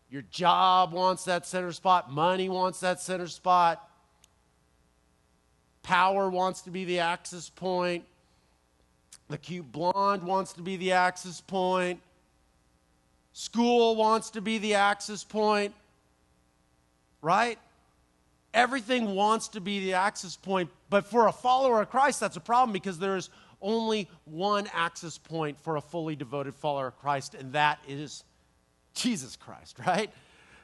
Your 0.10 0.24
job 0.24 0.92
wants 0.94 1.26
that 1.26 1.46
center 1.46 1.72
spot. 1.72 2.12
Money 2.12 2.50
wants 2.50 2.80
that 2.82 3.02
center 3.02 3.28
spot. 3.28 3.90
Power 5.84 6.30
wants 6.30 6.62
to 6.62 6.72
be 6.72 6.86
the 6.86 7.00
axis 7.00 7.50
point. 7.50 8.06
The 9.30 9.38
cute 9.38 9.72
blonde 9.72 10.24
wants 10.24 10.54
to 10.54 10.62
be 10.62 10.78
the 10.78 10.92
axis 10.92 11.42
point. 11.42 12.00
School 13.34 13.96
wants 13.96 14.30
to 14.32 14.42
be 14.42 14.58
the 14.60 14.76
axis 14.76 15.24
point. 15.24 15.74
Right? 17.22 17.58
Everything 18.54 19.16
wants 19.16 19.50
to 19.50 19.60
be 19.60 19.80
the 19.80 19.94
axis 19.94 20.38
point, 20.38 20.70
but 20.90 21.06
for 21.06 21.28
a 21.28 21.32
follower 21.32 21.82
of 21.82 21.90
Christ, 21.90 22.20
that's 22.20 22.38
a 22.38 22.42
problem 22.42 22.74
because 22.74 23.00
there 23.00 23.16
is 23.16 23.30
only 23.62 24.10
one 24.26 24.68
axis 24.74 25.18
point 25.18 25.60
for 25.60 25.78
a 25.78 25.82
fully 25.82 26.16
devoted 26.16 26.56
follower 26.56 26.88
of 26.88 26.98
Christ, 26.98 27.36
and 27.36 27.54
that 27.54 27.80
is 27.88 28.24
Jesus 28.94 29.36
Christ, 29.36 29.78
right? 29.86 30.12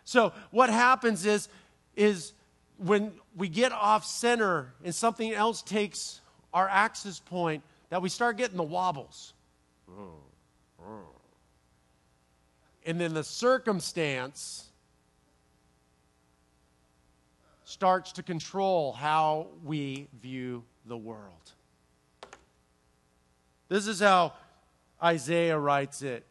So 0.03 0.34
what 0.51 0.69
happens 0.69 1.25
is, 1.25 1.49
is 1.95 2.34
when 2.77 3.13
we 3.36 3.49
get 3.49 3.71
off 3.71 4.05
center 4.05 4.73
and 4.84 4.93
something 4.93 5.31
else 5.34 5.62
takes 5.62 6.21
our 6.53 6.67
axis 6.67 7.19
point, 7.19 7.63
that 7.89 8.01
we 8.01 8.10
start 8.10 8.38
getting 8.38 8.57
the 8.57 8.63
wobbles. 8.63 9.34
Mm, 9.89 10.07
mm. 10.81 10.99
And 12.86 12.99
then 12.99 13.13
the 13.13 13.23
circumstance 13.23 14.70
starts 17.71 18.12
to 18.13 18.23
control 18.23 18.91
how 18.91 19.47
we 19.63 20.07
view 20.21 20.63
the 20.86 20.97
world. 20.97 21.53
This 23.69 23.88
is 23.88 24.01
how 24.01 24.34
Isaiah 25.01 25.57
writes 25.57 26.01
it. 26.01 26.25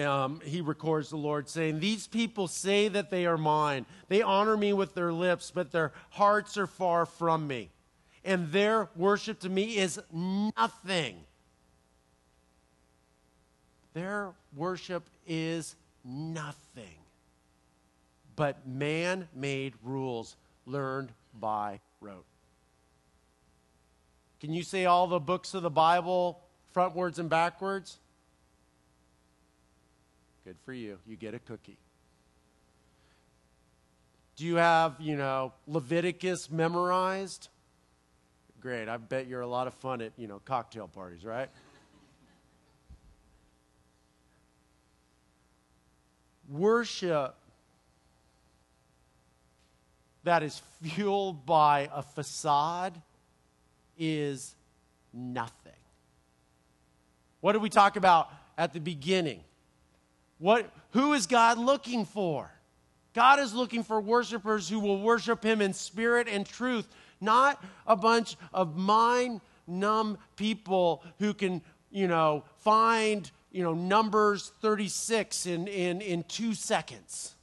Um, 0.00 0.40
he 0.42 0.62
records 0.62 1.10
the 1.10 1.16
Lord 1.16 1.48
saying, 1.48 1.78
These 1.78 2.08
people 2.08 2.48
say 2.48 2.88
that 2.88 3.10
they 3.10 3.26
are 3.26 3.36
mine. 3.36 3.86
They 4.08 4.22
honor 4.22 4.56
me 4.56 4.72
with 4.72 4.94
their 4.94 5.12
lips, 5.12 5.52
but 5.54 5.70
their 5.70 5.92
hearts 6.10 6.56
are 6.56 6.66
far 6.66 7.06
from 7.06 7.46
me. 7.46 7.70
And 8.24 8.50
their 8.50 8.88
worship 8.96 9.38
to 9.40 9.48
me 9.48 9.76
is 9.76 10.00
nothing. 10.12 11.16
Their 13.92 14.32
worship 14.54 15.08
is 15.26 15.76
nothing 16.04 17.05
but 18.36 18.68
man 18.68 19.28
made 19.34 19.74
rules 19.82 20.36
learned 20.66 21.10
by 21.40 21.80
rote. 22.00 22.26
Can 24.40 24.52
you 24.52 24.62
say 24.62 24.84
all 24.84 25.06
the 25.06 25.18
books 25.18 25.54
of 25.54 25.62
the 25.62 25.70
Bible 25.70 26.40
frontwards 26.74 27.18
and 27.18 27.30
backwards? 27.30 27.98
Good 30.44 30.56
for 30.64 30.74
you. 30.74 30.98
You 31.06 31.16
get 31.16 31.34
a 31.34 31.38
cookie. 31.38 31.78
Do 34.36 34.44
you 34.44 34.56
have, 34.56 34.96
you 35.00 35.16
know, 35.16 35.54
Leviticus 35.66 36.50
memorized? 36.50 37.48
Great. 38.60 38.88
I 38.88 38.98
bet 38.98 39.26
you're 39.26 39.40
a 39.40 39.46
lot 39.46 39.66
of 39.66 39.72
fun 39.74 40.02
at, 40.02 40.12
you 40.18 40.28
know, 40.28 40.42
cocktail 40.44 40.88
parties, 40.88 41.24
right? 41.24 41.48
Worship 46.50 47.34
that 50.26 50.42
is 50.42 50.60
fueled 50.82 51.46
by 51.46 51.88
a 51.94 52.02
facade 52.02 53.00
is 53.96 54.56
nothing. 55.12 55.72
What 57.40 57.52
did 57.52 57.62
we 57.62 57.70
talk 57.70 57.96
about 57.96 58.28
at 58.58 58.72
the 58.72 58.80
beginning? 58.80 59.40
What, 60.38 60.68
who 60.90 61.12
is 61.12 61.28
God 61.28 61.58
looking 61.58 62.04
for? 62.04 62.50
God 63.14 63.38
is 63.38 63.54
looking 63.54 63.84
for 63.84 64.00
worshipers 64.00 64.68
who 64.68 64.80
will 64.80 65.00
worship 65.00 65.44
Him 65.44 65.60
in 65.60 65.72
spirit 65.72 66.26
and 66.28 66.44
truth, 66.44 66.88
not 67.20 67.64
a 67.86 67.94
bunch 67.94 68.36
of 68.52 68.76
mind 68.76 69.40
numb 69.68 70.18
people 70.34 71.04
who 71.20 71.34
can, 71.34 71.62
you 71.92 72.08
know, 72.08 72.42
find, 72.58 73.30
you 73.52 73.62
know, 73.62 73.74
Numbers 73.74 74.50
36 74.60 75.46
in, 75.46 75.68
in, 75.68 76.00
in 76.00 76.24
two 76.24 76.52
seconds. 76.52 77.35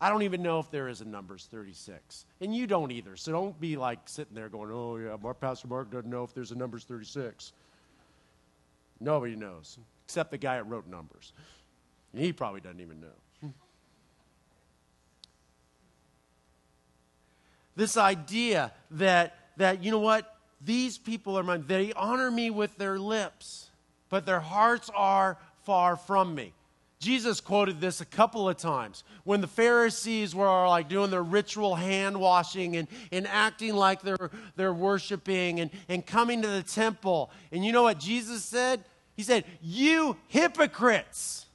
I 0.00 0.08
don't 0.08 0.22
even 0.22 0.42
know 0.42 0.60
if 0.60 0.70
there 0.70 0.88
is 0.88 1.02
a 1.02 1.04
Numbers 1.04 1.46
36. 1.50 2.24
And 2.40 2.54
you 2.54 2.66
don't 2.66 2.90
either. 2.90 3.16
So 3.16 3.32
don't 3.32 3.60
be 3.60 3.76
like 3.76 3.98
sitting 4.06 4.34
there 4.34 4.48
going, 4.48 4.70
oh, 4.72 4.96
yeah, 4.96 5.16
our 5.22 5.34
Pastor 5.34 5.68
Mark 5.68 5.90
doesn't 5.90 6.08
know 6.08 6.24
if 6.24 6.32
there's 6.32 6.52
a 6.52 6.54
Numbers 6.56 6.84
36. 6.84 7.52
Nobody 8.98 9.36
knows, 9.36 9.78
except 10.06 10.30
the 10.30 10.38
guy 10.38 10.56
that 10.56 10.64
wrote 10.64 10.86
Numbers. 10.86 11.32
He 12.14 12.32
probably 12.32 12.60
doesn't 12.60 12.80
even 12.80 13.00
know. 13.00 13.08
this 17.76 17.96
idea 17.96 18.72
that, 18.92 19.36
that, 19.58 19.84
you 19.84 19.90
know 19.90 20.00
what, 20.00 20.34
these 20.62 20.98
people 20.98 21.38
are 21.38 21.42
mine. 21.42 21.64
They 21.66 21.92
honor 21.92 22.30
me 22.30 22.50
with 22.50 22.76
their 22.76 22.98
lips, 22.98 23.70
but 24.08 24.26
their 24.26 24.40
hearts 24.40 24.90
are 24.94 25.38
far 25.64 25.96
from 25.96 26.34
me. 26.34 26.52
Jesus 27.00 27.40
quoted 27.40 27.80
this 27.80 28.02
a 28.02 28.04
couple 28.04 28.46
of 28.46 28.58
times 28.58 29.04
when 29.24 29.40
the 29.40 29.46
Pharisees 29.46 30.34
were 30.34 30.68
like 30.68 30.90
doing 30.90 31.10
their 31.10 31.22
ritual 31.22 31.74
hand 31.74 32.20
washing 32.20 32.76
and, 32.76 32.88
and 33.10 33.26
acting 33.26 33.74
like 33.74 34.02
they're, 34.02 34.30
they're 34.56 34.74
worshiping 34.74 35.60
and, 35.60 35.70
and 35.88 36.04
coming 36.04 36.42
to 36.42 36.48
the 36.48 36.62
temple. 36.62 37.30
And 37.52 37.64
you 37.64 37.72
know 37.72 37.82
what 37.82 37.98
Jesus 37.98 38.44
said? 38.44 38.84
He 39.16 39.22
said, 39.22 39.44
You 39.62 40.18
hypocrites. 40.28 41.46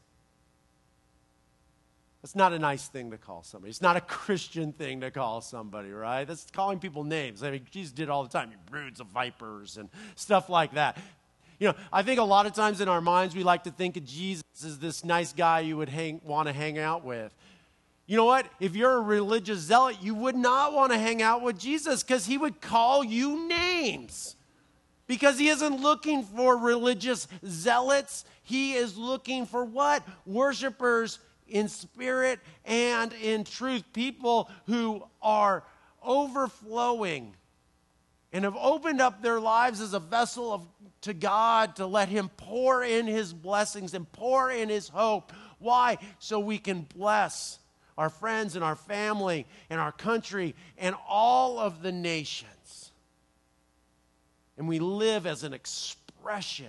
That's 2.23 2.35
not 2.35 2.53
a 2.53 2.59
nice 2.59 2.87
thing 2.87 3.11
to 3.11 3.19
call 3.19 3.43
somebody. 3.43 3.69
It's 3.69 3.83
not 3.83 3.97
a 3.97 4.01
Christian 4.07 4.73
thing 4.73 5.01
to 5.01 5.11
call 5.11 5.41
somebody, 5.41 5.91
right? 5.91 6.25
That's 6.25 6.47
calling 6.49 6.79
people 6.79 7.03
names. 7.03 7.43
I 7.43 7.51
mean, 7.51 7.67
Jesus 7.69 7.91
did 7.91 8.09
all 8.09 8.23
the 8.23 8.29
time. 8.29 8.49
You 8.49 8.57
broods 8.65 8.99
of 8.99 9.05
vipers 9.07 9.77
and 9.77 9.89
stuff 10.15 10.49
like 10.49 10.73
that. 10.73 10.97
You 11.59 11.69
know, 11.69 11.75
I 11.91 12.03
think 12.03 12.19
a 12.19 12.23
lot 12.23 12.45
of 12.45 12.53
times 12.53 12.81
in 12.81 12.89
our 12.89 13.01
minds 13.01 13.35
we 13.35 13.43
like 13.43 13.63
to 13.63 13.71
think 13.71 13.97
of 13.97 14.05
Jesus 14.05 14.43
as 14.63 14.79
this 14.79 15.03
nice 15.05 15.33
guy 15.33 15.61
you 15.61 15.77
would 15.77 15.89
hang, 15.89 16.21
want 16.23 16.47
to 16.47 16.53
hang 16.53 16.77
out 16.77 17.03
with. 17.03 17.33
You 18.07 18.17
know 18.17 18.25
what? 18.25 18.45
If 18.59 18.75
you're 18.75 18.97
a 18.97 19.01
religious 19.01 19.59
zealot, 19.59 19.97
you 20.01 20.13
would 20.15 20.35
not 20.35 20.73
want 20.73 20.91
to 20.91 20.97
hang 20.97 21.21
out 21.21 21.41
with 21.41 21.57
Jesus 21.57 22.03
because 22.03 22.25
he 22.25 22.37
would 22.37 22.61
call 22.61 23.03
you 23.03 23.47
names. 23.47 24.35
Because 25.07 25.39
he 25.39 25.49
isn't 25.49 25.81
looking 25.81 26.23
for 26.23 26.57
religious 26.57 27.27
zealots. 27.45 28.25
He 28.43 28.73
is 28.73 28.97
looking 28.97 29.45
for 29.45 29.63
what? 29.63 30.03
Worshippers 30.25 31.19
in 31.47 31.67
spirit 31.67 32.39
and 32.65 33.13
in 33.13 33.43
truth. 33.43 33.83
People 33.93 34.49
who 34.65 35.03
are 35.21 35.63
overflowing 36.03 37.35
and 38.33 38.43
have 38.43 38.55
opened 38.57 39.01
up 39.01 39.21
their 39.21 39.39
lives 39.39 39.81
as 39.81 39.93
a 39.93 39.99
vessel 39.99 40.53
of, 40.53 40.61
to 41.01 41.13
God 41.13 41.77
to 41.77 41.85
let 41.85 42.09
Him 42.09 42.29
pour 42.37 42.83
in 42.83 43.07
His 43.07 43.33
blessings 43.33 43.93
and 43.93 44.11
pour 44.11 44.51
in 44.51 44.69
His 44.69 44.89
hope. 44.89 45.31
Why? 45.59 45.97
So 46.19 46.39
we 46.39 46.57
can 46.57 46.87
bless 46.95 47.59
our 47.97 48.09
friends 48.09 48.55
and 48.55 48.63
our 48.63 48.75
family 48.75 49.45
and 49.69 49.79
our 49.79 49.91
country 49.91 50.55
and 50.77 50.95
all 51.07 51.59
of 51.59 51.81
the 51.81 51.91
nations. 51.91 52.91
And 54.57 54.67
we 54.67 54.79
live 54.79 55.25
as 55.25 55.43
an 55.43 55.53
expression 55.53 56.67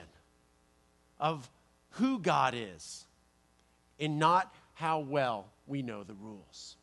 of 1.19 1.49
who 1.90 2.19
God 2.19 2.55
is 2.57 3.05
and 3.99 4.19
not 4.19 4.55
how 4.75 5.01
well 5.01 5.47
we 5.66 5.83
know 5.83 6.05
the 6.05 6.14
rules. 6.14 6.77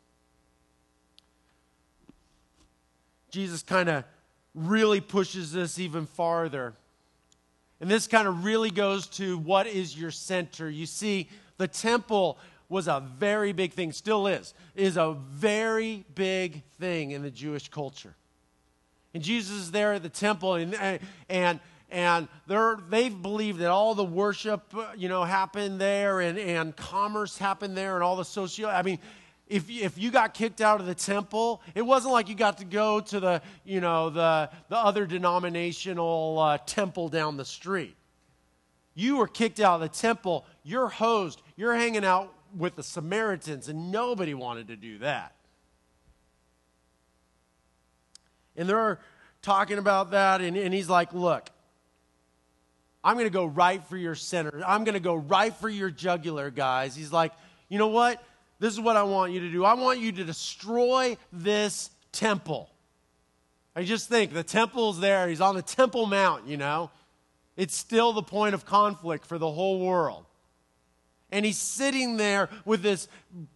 Jesus 3.30 3.62
kind 3.62 3.88
of 3.88 4.04
really 4.54 5.00
pushes 5.00 5.52
this 5.52 5.78
even 5.78 6.06
farther. 6.06 6.74
And 7.80 7.90
this 7.90 8.06
kind 8.06 8.28
of 8.28 8.44
really 8.44 8.70
goes 8.70 9.06
to 9.08 9.36
what 9.38 9.66
is 9.66 9.98
your 9.98 10.10
center. 10.10 10.70
You 10.70 10.86
see, 10.86 11.28
the 11.58 11.68
temple 11.68 12.38
was 12.68 12.88
a 12.88 13.02
very 13.18 13.52
big 13.52 13.72
thing, 13.72 13.92
still 13.92 14.26
is, 14.26 14.54
is 14.74 14.96
a 14.96 15.16
very 15.30 16.04
big 16.14 16.62
thing 16.78 17.10
in 17.10 17.22
the 17.22 17.30
Jewish 17.30 17.68
culture. 17.68 18.14
And 19.12 19.22
Jesus 19.22 19.56
is 19.56 19.70
there 19.70 19.92
at 19.92 20.02
the 20.02 20.08
temple, 20.08 20.54
and, 20.54 21.00
and, 21.28 21.60
and 21.90 22.28
they 22.88 23.08
believe 23.08 23.58
that 23.58 23.70
all 23.70 23.94
the 23.94 24.04
worship, 24.04 24.74
you 24.96 25.08
know, 25.08 25.22
happened 25.22 25.80
there, 25.80 26.20
and, 26.20 26.38
and 26.38 26.74
commerce 26.74 27.38
happened 27.38 27.76
there, 27.76 27.94
and 27.94 28.02
all 28.02 28.16
the 28.16 28.24
social, 28.24 28.68
I 28.68 28.82
mean, 28.82 28.98
if, 29.46 29.68
if 29.68 29.98
you 29.98 30.10
got 30.10 30.32
kicked 30.32 30.60
out 30.60 30.80
of 30.80 30.86
the 30.86 30.94
temple, 30.94 31.60
it 31.74 31.82
wasn't 31.82 32.12
like 32.12 32.28
you 32.28 32.34
got 32.34 32.58
to 32.58 32.64
go 32.64 33.00
to 33.00 33.20
the, 33.20 33.42
you 33.64 33.80
know, 33.80 34.10
the, 34.10 34.50
the 34.68 34.76
other 34.76 35.06
denominational 35.06 36.38
uh, 36.38 36.58
temple 36.58 37.08
down 37.08 37.36
the 37.36 37.44
street. 37.44 37.94
You 38.94 39.16
were 39.16 39.26
kicked 39.26 39.60
out 39.60 39.76
of 39.76 39.80
the 39.80 39.88
temple. 39.96 40.46
You're 40.62 40.88
hosed. 40.88 41.42
You're 41.56 41.74
hanging 41.74 42.04
out 42.04 42.32
with 42.56 42.76
the 42.76 42.82
Samaritans, 42.82 43.68
and 43.68 43.90
nobody 43.90 44.32
wanted 44.34 44.68
to 44.68 44.76
do 44.76 44.98
that. 44.98 45.34
And 48.56 48.68
they're 48.68 49.00
talking 49.42 49.78
about 49.78 50.12
that, 50.12 50.40
and, 50.40 50.56
and 50.56 50.72
he's 50.72 50.88
like, 50.88 51.12
Look, 51.12 51.50
I'm 53.02 53.14
going 53.14 53.26
to 53.26 53.30
go 53.30 53.44
right 53.44 53.84
for 53.88 53.96
your 53.96 54.14
center. 54.14 54.62
I'm 54.66 54.84
going 54.84 54.94
to 54.94 55.00
go 55.00 55.16
right 55.16 55.54
for 55.54 55.68
your 55.68 55.90
jugular, 55.90 56.50
guys. 56.50 56.94
He's 56.94 57.12
like, 57.12 57.32
You 57.68 57.78
know 57.78 57.88
what? 57.88 58.22
This 58.64 58.72
is 58.72 58.80
what 58.80 58.96
I 58.96 59.02
want 59.02 59.30
you 59.30 59.40
to 59.40 59.50
do. 59.50 59.62
I 59.62 59.74
want 59.74 60.00
you 60.00 60.10
to 60.10 60.24
destroy 60.24 61.18
this 61.30 61.90
temple. 62.12 62.70
I 63.76 63.82
just 63.82 64.08
think 64.08 64.32
the 64.32 64.42
temple's 64.42 64.98
there. 64.98 65.28
He's 65.28 65.42
on 65.42 65.54
the 65.54 65.60
Temple 65.60 66.06
Mount, 66.06 66.48
you 66.48 66.56
know. 66.56 66.90
It's 67.58 67.76
still 67.76 68.14
the 68.14 68.22
point 68.22 68.54
of 68.54 68.64
conflict 68.64 69.26
for 69.26 69.36
the 69.36 69.50
whole 69.50 69.80
world. 69.80 70.24
And 71.30 71.44
he's 71.44 71.58
sitting 71.58 72.16
there 72.16 72.48
with 72.64 72.80
this 72.80 73.06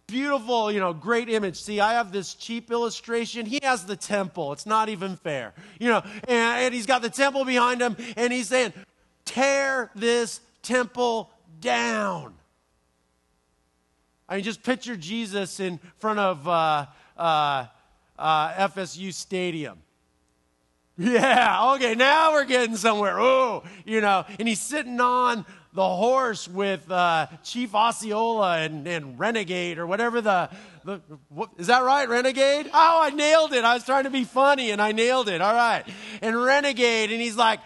beautiful, 0.05 0.71
you 0.71 0.79
know, 0.79 0.93
great 0.93 1.27
image. 1.27 1.59
See, 1.59 1.79
I 1.79 1.93
have 1.93 2.11
this 2.11 2.35
cheap 2.35 2.69
illustration. 2.69 3.47
He 3.47 3.61
has 3.63 3.87
the 3.87 3.95
temple. 3.95 4.53
It's 4.53 4.67
not 4.67 4.89
even 4.89 5.15
fair. 5.15 5.55
You 5.79 5.89
know, 5.89 6.03
and, 6.27 6.65
and 6.65 6.71
he's 6.71 6.85
got 6.85 7.01
the 7.01 7.09
temple 7.09 7.45
behind 7.45 7.81
him, 7.81 7.97
and 8.15 8.31
he's 8.31 8.49
saying, 8.49 8.73
Tear 9.25 9.89
this 9.95 10.39
temple 10.61 11.31
down. 11.61 12.35
I 14.29 14.35
mean, 14.35 14.43
just 14.43 14.61
picture 14.61 14.95
Jesus 14.95 15.59
in 15.59 15.79
front 15.97 16.19
of 16.19 16.47
uh, 16.47 16.85
uh, 17.17 17.65
uh, 18.17 18.67
FSU 18.69 19.13
Stadium. 19.13 19.79
Yeah, 21.01 21.75
okay, 21.75 21.95
now 21.95 22.33
we're 22.33 22.43
getting 22.43 22.75
somewhere. 22.75 23.21
Oh, 23.21 23.63
you 23.85 24.01
know, 24.01 24.25
and 24.37 24.45
he's 24.49 24.59
sitting 24.59 24.99
on 24.99 25.45
the 25.71 25.87
horse 25.87 26.45
with 26.45 26.91
uh, 26.91 27.27
Chief 27.41 27.73
Osceola 27.73 28.57
and, 28.57 28.85
and, 28.85 29.17
Renegade 29.17 29.77
or 29.77 29.87
whatever 29.87 30.19
the, 30.19 30.49
the 30.83 30.99
what, 31.29 31.51
is 31.57 31.67
that 31.67 31.83
right, 31.83 32.09
Renegade? 32.09 32.69
Oh, 32.73 32.99
I 33.01 33.11
nailed 33.11 33.53
it. 33.53 33.63
I 33.63 33.75
was 33.75 33.85
trying 33.85 34.03
to 34.03 34.09
be 34.09 34.25
funny 34.25 34.71
and 34.71 34.81
I 34.81 34.91
nailed 34.91 35.29
it. 35.29 35.39
All 35.39 35.53
right. 35.53 35.85
And 36.21 36.35
Renegade, 36.43 37.13
and 37.13 37.21
he's 37.21 37.37
like, 37.37 37.61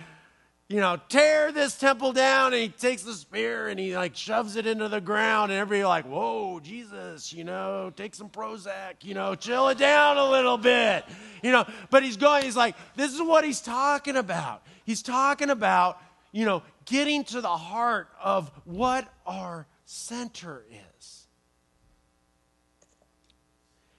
you 0.70 0.80
know, 0.80 1.00
tear 1.10 1.52
this 1.52 1.76
temple 1.78 2.14
down. 2.14 2.54
And 2.54 2.62
he 2.62 2.70
takes 2.70 3.04
the 3.04 3.14
spear 3.14 3.68
and 3.68 3.80
he 3.80 3.96
like 3.96 4.16
shoves 4.16 4.56
it 4.56 4.66
into 4.66 4.90
the 4.90 5.02
ground. 5.02 5.52
And 5.52 5.60
everybody 5.60 5.86
like, 5.86 6.06
whoa, 6.06 6.60
Jesus, 6.60 7.34
you 7.34 7.44
know, 7.44 7.92
take 7.96 8.16
some 8.16 8.30
Prozac, 8.30 9.04
you 9.04 9.14
know, 9.14 9.36
chill 9.36 9.70
it 9.70 9.78
down 9.78 10.18
a 10.18 10.30
little 10.30 10.58
bit, 10.58 11.06
you 11.42 11.52
know. 11.52 11.66
But 11.90 12.04
he's 12.04 12.18
going, 12.18 12.44
he's 12.44 12.56
like, 12.56 12.76
this 12.96 13.14
is 13.14 13.22
what 13.22 13.44
he's 13.44 13.62
talking 13.62 14.16
about. 14.16 14.64
He's 14.86 15.02
talking 15.02 15.50
about, 15.50 16.02
you 16.32 16.46
know, 16.46 16.64
getting 16.86 17.24
to 17.26 17.42
the 17.42 17.48
heart 17.48 18.10
of 18.22 18.52
what 18.66 19.08
our 19.26 19.68
center 19.86 20.64
is. 20.72 21.28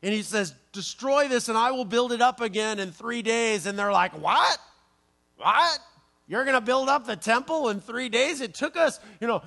And 0.02 0.12
he 0.12 0.20
says, 0.20 0.52
destroy 0.72 1.28
this 1.28 1.48
and 1.48 1.56
I 1.56 1.70
will 1.70 1.86
build 1.86 2.12
it 2.12 2.20
up 2.20 2.42
again 2.42 2.78
in 2.78 2.92
three 2.92 3.22
days. 3.22 3.64
And 3.64 3.78
they're 3.78 3.92
like, 3.92 4.12
what? 4.20 4.58
What? 5.38 5.78
You're 6.26 6.44
going 6.44 6.54
to 6.54 6.60
build 6.60 6.88
up 6.88 7.06
the 7.06 7.16
temple 7.16 7.68
in 7.68 7.80
three 7.80 8.08
days? 8.08 8.40
It 8.40 8.54
took 8.54 8.76
us, 8.76 8.98
you 9.20 9.26
know, 9.26 9.42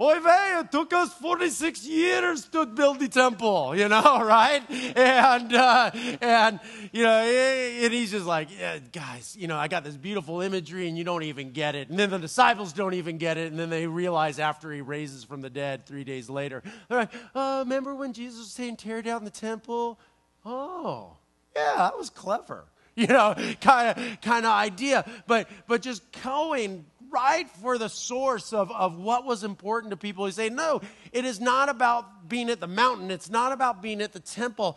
Oy 0.00 0.20
vey, 0.20 0.60
it 0.60 0.70
took 0.70 0.92
us 0.92 1.12
46 1.14 1.84
years 1.84 2.44
to 2.50 2.66
build 2.66 3.00
the 3.00 3.08
temple, 3.08 3.74
you 3.74 3.88
know, 3.88 4.20
right? 4.24 4.62
And, 4.96 5.52
uh, 5.52 5.90
and 6.20 6.60
you 6.92 7.02
know, 7.02 7.18
and 7.18 7.92
he's 7.92 8.12
just 8.12 8.24
like, 8.24 8.48
yeah, 8.56 8.78
guys, 8.92 9.36
you 9.36 9.48
know, 9.48 9.56
I 9.56 9.66
got 9.66 9.82
this 9.82 9.96
beautiful 9.96 10.40
imagery 10.40 10.86
and 10.86 10.96
you 10.96 11.02
don't 11.02 11.24
even 11.24 11.50
get 11.50 11.74
it. 11.74 11.88
And 11.88 11.98
then 11.98 12.10
the 12.10 12.18
disciples 12.18 12.72
don't 12.72 12.94
even 12.94 13.18
get 13.18 13.38
it. 13.38 13.50
And 13.50 13.58
then 13.58 13.70
they 13.70 13.88
realize 13.88 14.38
after 14.38 14.70
he 14.70 14.82
raises 14.82 15.24
from 15.24 15.40
the 15.40 15.50
dead 15.50 15.84
three 15.84 16.04
days 16.04 16.30
later, 16.30 16.62
they're 16.88 16.98
like, 17.00 17.12
oh, 17.34 17.60
remember 17.60 17.92
when 17.96 18.12
Jesus 18.12 18.38
was 18.38 18.52
saying, 18.52 18.76
tear 18.76 19.02
down 19.02 19.24
the 19.24 19.30
temple? 19.30 19.98
Oh, 20.44 21.16
yeah, 21.56 21.74
that 21.76 21.98
was 21.98 22.08
clever 22.08 22.66
you 23.02 23.06
know, 23.06 23.36
kind 23.60 23.96
of 23.96 24.20
kind 24.22 24.44
of 24.44 24.50
idea. 24.50 25.08
But 25.28 25.48
but 25.68 25.82
just 25.82 26.02
going 26.22 26.84
right 27.10 27.48
for 27.48 27.78
the 27.78 27.88
source 27.88 28.52
of, 28.52 28.72
of 28.72 28.98
what 28.98 29.24
was 29.24 29.44
important 29.44 29.92
to 29.92 29.96
people. 29.96 30.26
He 30.26 30.32
say, 30.32 30.48
no, 30.50 30.82
it 31.12 31.24
is 31.24 31.40
not 31.40 31.68
about 31.68 32.28
being 32.28 32.50
at 32.50 32.60
the 32.60 32.66
mountain. 32.66 33.10
It's 33.10 33.30
not 33.30 33.52
about 33.52 33.80
being 33.80 34.02
at 34.02 34.12
the 34.12 34.20
temple. 34.20 34.76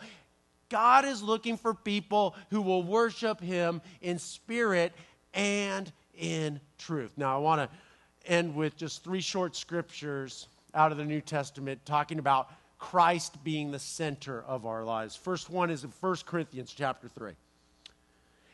God 0.69 1.03
is 1.03 1.21
looking 1.21 1.57
for 1.57 1.73
people 1.73 2.35
who 2.51 2.61
will 2.61 2.83
worship 2.83 3.41
him 3.41 3.81
in 4.01 4.19
spirit 4.19 4.93
and 5.33 5.91
in 6.17 6.61
truth. 6.77 7.11
Now, 7.17 7.35
I 7.35 7.39
want 7.39 7.69
to 7.69 8.31
end 8.31 8.55
with 8.55 8.77
just 8.77 9.03
three 9.03 9.19
short 9.19 9.55
scriptures 9.55 10.47
out 10.73 10.91
of 10.91 10.97
the 10.97 11.05
New 11.05 11.21
Testament 11.21 11.81
talking 11.85 12.19
about 12.19 12.49
Christ 12.77 13.43
being 13.43 13.71
the 13.71 13.79
center 13.79 14.43
of 14.43 14.65
our 14.65 14.85
lives. 14.85 15.15
First 15.15 15.49
one 15.49 15.69
is 15.69 15.83
in 15.83 15.91
1 15.99 16.15
Corinthians 16.25 16.73
chapter 16.77 17.09
3. 17.09 17.33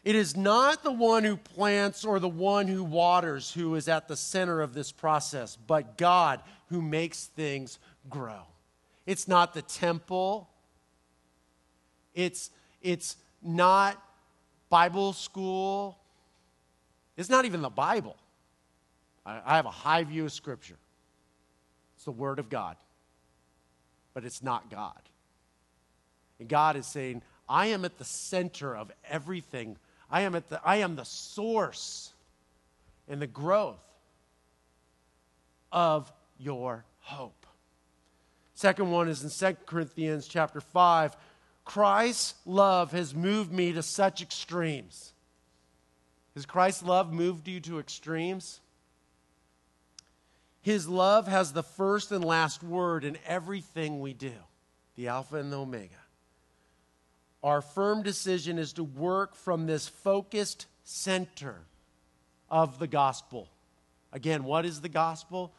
It 0.08 0.16
is 0.16 0.38
not 0.38 0.84
the 0.84 0.92
one 0.94 1.26
who 1.26 1.36
plants 1.36 2.06
or 2.06 2.22
the 2.22 2.30
one 2.30 2.70
who 2.70 2.82
waters 2.82 3.52
who 3.52 3.76
is 3.76 3.90
at 3.90 4.08
the 4.08 4.16
center 4.16 4.62
of 4.62 4.74
this 4.74 4.90
process, 4.90 5.58
but 5.68 5.98
God 5.98 6.40
who 6.70 6.82
makes 6.82 7.26
things 7.26 7.78
grow. 8.10 8.44
It's 9.06 9.28
not 9.28 9.54
the 9.54 9.64
temple. 9.64 10.48
It's, 12.16 12.52
it's 12.82 13.18
not 13.44 14.02
Bible 14.70 15.12
school. 15.12 15.98
It's 17.18 17.30
not 17.30 17.44
even 17.44 17.62
the 17.62 17.70
Bible. 17.70 18.16
I, 19.26 19.42
I 19.46 19.56
have 19.58 19.66
a 19.66 19.72
high 19.72 20.06
view 20.06 20.24
of 20.24 20.32
Scripture. 20.32 20.78
It's 21.98 22.06
the 22.06 22.12
Word 22.12 22.40
of 22.40 22.48
God, 22.48 22.78
but 24.14 24.24
it's 24.24 24.42
not 24.42 24.72
God. 24.72 25.02
And 26.40 26.48
God 26.48 26.78
is 26.78 26.88
saying, 26.88 27.24
I 27.50 27.68
am 27.68 27.84
at 27.84 27.98
the 27.98 28.06
center 28.06 28.74
of 28.74 28.90
everything 29.10 29.76
I 30.10 30.22
am, 30.22 30.36
at 30.36 30.50
the, 30.50 30.62
I 30.64 30.78
am 30.78 30.96
the 30.96 31.06
source 31.06 32.14
and 33.08 33.22
the 33.22 33.28
growth 33.28 33.84
of 35.72 36.12
your 36.38 36.86
hope. 37.00 37.46
Second 38.54 38.92
one 38.92 39.08
is 39.08 39.24
in 39.24 39.30
2 39.30 39.58
Corinthians 39.66 40.28
chapter 40.28 40.62
5. 40.62 41.16
Christ's 41.66 42.36
love 42.46 42.92
has 42.92 43.14
moved 43.14 43.52
me 43.52 43.74
to 43.74 43.84
such 43.84 44.22
extremes. 44.22 45.14
Has 46.34 46.46
Christ's 46.46 46.84
love 46.84 47.12
moved 47.12 47.48
you 47.48 47.60
to 47.62 47.80
extremes? 47.80 48.62
His 50.62 50.88
love 50.88 51.28
has 51.28 51.54
the 51.54 51.64
first 51.64 52.12
and 52.12 52.24
last 52.24 52.64
word 52.64 53.04
in 53.04 53.18
everything 53.26 54.00
we 54.00 54.14
do, 54.14 54.34
the 54.96 55.08
Alpha 55.08 55.38
and 55.38 55.52
the 55.52 55.58
Omega 55.58 55.96
our 57.44 57.62
firm 57.62 58.04
decision 58.04 58.58
is 58.58 58.74
to 58.74 58.84
work 58.84 59.36
from 59.36 59.68
this 59.68 59.88
focused 59.88 60.66
center 60.84 61.56
of 62.50 62.80
the 62.80 62.88
gospel. 62.88 63.50
Again, 64.12 64.44
what 64.44 64.66
is 64.66 64.82
the 64.82 64.90
gospel? 64.90 65.54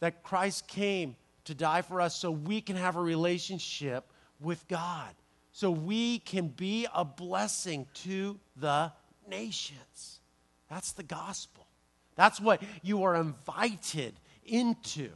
That 0.00 0.22
Christ 0.22 0.68
came 0.68 1.16
to 1.44 1.54
die 1.54 1.82
for 1.82 2.00
us 2.00 2.14
so 2.14 2.30
we 2.30 2.60
can 2.60 2.76
have 2.76 2.96
a 2.96 3.00
relationship 3.00 4.04
with 4.40 4.66
God, 4.68 5.14
so 5.52 5.70
we 5.70 6.18
can 6.18 6.48
be 6.48 6.86
a 6.94 7.04
blessing 7.04 7.86
to 8.04 8.38
the 8.56 8.92
nations. 9.28 10.20
That's 10.68 10.92
the 10.92 11.02
gospel. 11.02 11.66
That's 12.14 12.40
what 12.40 12.62
you 12.82 13.04
are 13.04 13.16
invited 13.16 14.14
into. 14.44 15.10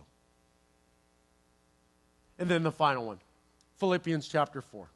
And 2.38 2.48
then 2.48 2.62
the 2.62 2.72
final 2.72 3.06
one 3.06 3.18
Philippians 3.78 4.28
chapter 4.28 4.62
4 4.62 4.88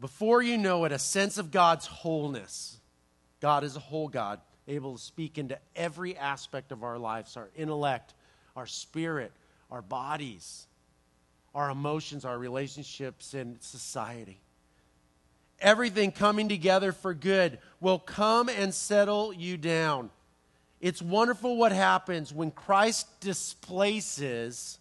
before 0.00 0.42
you 0.42 0.58
know 0.58 0.84
it, 0.84 0.92
a 0.92 0.98
sense 0.98 1.38
of 1.38 1.50
God's 1.50 1.86
wholeness. 1.86 2.78
God 3.40 3.64
is 3.64 3.76
a 3.76 3.80
whole 3.80 4.08
God, 4.08 4.40
able 4.68 4.96
to 4.96 5.02
speak 5.02 5.38
into 5.38 5.58
every 5.74 6.16
aspect 6.16 6.72
of 6.72 6.82
our 6.82 6.98
lives 6.98 7.36
our 7.36 7.50
intellect, 7.56 8.14
our 8.54 8.66
spirit, 8.66 9.32
our 9.70 9.82
bodies, 9.82 10.66
our 11.54 11.70
emotions, 11.70 12.24
our 12.24 12.38
relationships, 12.38 13.34
and 13.34 13.62
society. 13.62 14.40
Everything 15.58 16.12
coming 16.12 16.48
together 16.48 16.92
for 16.92 17.14
good 17.14 17.58
will 17.80 17.98
come 17.98 18.50
and 18.50 18.74
settle 18.74 19.32
you 19.32 19.56
down. 19.56 20.10
It's 20.80 21.00
wonderful 21.00 21.56
what 21.56 21.72
happens 21.72 22.32
when 22.34 22.50
Christ 22.50 23.20
displaces 23.20 24.78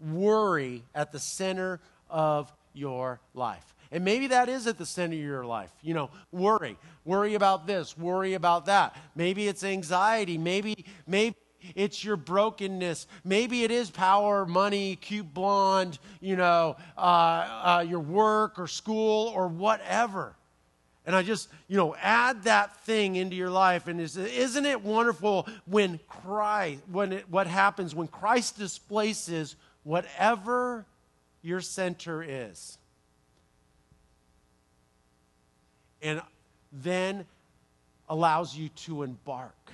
worry 0.00 0.82
at 0.94 1.12
the 1.12 1.18
center 1.18 1.80
of 2.08 2.50
your 2.72 3.20
life. 3.34 3.73
And 3.94 4.04
maybe 4.04 4.26
that 4.26 4.48
is 4.48 4.66
at 4.66 4.76
the 4.76 4.84
center 4.84 5.14
of 5.14 5.20
your 5.20 5.46
life. 5.46 5.70
You 5.80 5.94
know, 5.94 6.10
worry. 6.32 6.76
Worry 7.04 7.34
about 7.34 7.68
this, 7.68 7.96
worry 7.96 8.34
about 8.34 8.66
that. 8.66 8.96
Maybe 9.14 9.46
it's 9.46 9.62
anxiety. 9.62 10.36
Maybe, 10.36 10.84
maybe 11.06 11.36
it's 11.76 12.02
your 12.02 12.16
brokenness. 12.16 13.06
Maybe 13.22 13.62
it 13.62 13.70
is 13.70 13.90
power, 13.90 14.46
money, 14.46 14.96
cute 14.96 15.32
blonde, 15.32 16.00
you 16.20 16.34
know, 16.34 16.74
uh, 16.98 17.00
uh, 17.00 17.84
your 17.88 18.00
work 18.00 18.58
or 18.58 18.66
school 18.66 19.28
or 19.28 19.46
whatever. 19.46 20.34
And 21.06 21.14
I 21.14 21.22
just, 21.22 21.48
you 21.68 21.76
know, 21.76 21.94
add 22.02 22.42
that 22.44 22.76
thing 22.78 23.14
into 23.14 23.36
your 23.36 23.50
life. 23.50 23.86
And 23.86 24.00
isn't 24.00 24.66
it 24.66 24.82
wonderful 24.82 25.46
when 25.66 26.00
Christ, 26.08 26.80
when 26.90 27.12
it, 27.12 27.30
what 27.30 27.46
happens 27.46 27.94
when 27.94 28.08
Christ 28.08 28.58
displaces 28.58 29.54
whatever 29.84 30.84
your 31.42 31.60
center 31.60 32.24
is? 32.26 32.76
And 36.04 36.20
then 36.70 37.24
allows 38.08 38.56
you 38.56 38.68
to 38.68 39.02
embark 39.02 39.72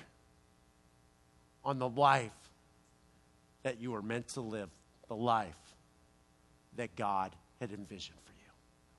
on 1.63 1.77
the 1.77 1.89
life 1.89 2.31
that 3.63 3.79
you 3.79 3.91
were 3.91 4.01
meant 4.01 4.29
to 4.29 4.41
live, 4.41 4.69
the 5.09 5.15
life 5.15 5.53
that 6.77 6.95
God 6.95 7.35
had 7.59 7.71
envisioned 7.71 8.17
for 8.23 8.31
you. 8.31 8.49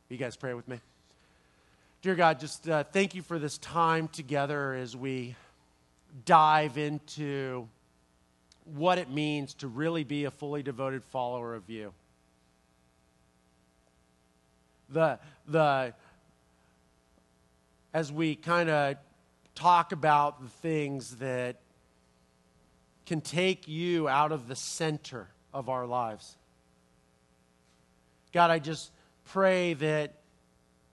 Will 0.08 0.14
you 0.14 0.18
guys 0.18 0.36
pray 0.36 0.54
with 0.54 0.68
me? 0.68 0.78
Dear 2.02 2.14
God, 2.14 2.38
just 2.38 2.68
uh, 2.68 2.84
thank 2.84 3.14
you 3.14 3.22
for 3.22 3.38
this 3.38 3.58
time 3.58 4.08
together 4.08 4.74
as 4.74 4.94
we 4.94 5.34
dive 6.26 6.76
into 6.76 7.66
what 8.76 8.98
it 8.98 9.10
means 9.10 9.54
to 9.54 9.68
really 9.68 10.04
be 10.04 10.24
a 10.24 10.30
fully 10.30 10.62
devoted 10.62 11.02
follower 11.04 11.54
of 11.54 11.68
you. 11.70 11.92
The, 14.90 15.18
the, 15.48 15.94
as 17.94 18.10
we 18.12 18.34
kind 18.34 18.70
of 18.70 18.96
talk 19.54 19.92
about 19.92 20.42
the 20.42 20.48
things 20.48 21.16
that 21.16 21.56
can 23.04 23.20
take 23.20 23.68
you 23.68 24.08
out 24.08 24.32
of 24.32 24.48
the 24.48 24.56
center 24.56 25.28
of 25.52 25.68
our 25.68 25.86
lives. 25.86 26.36
God, 28.32 28.50
I 28.50 28.58
just 28.58 28.90
pray 29.26 29.74
that 29.74 30.14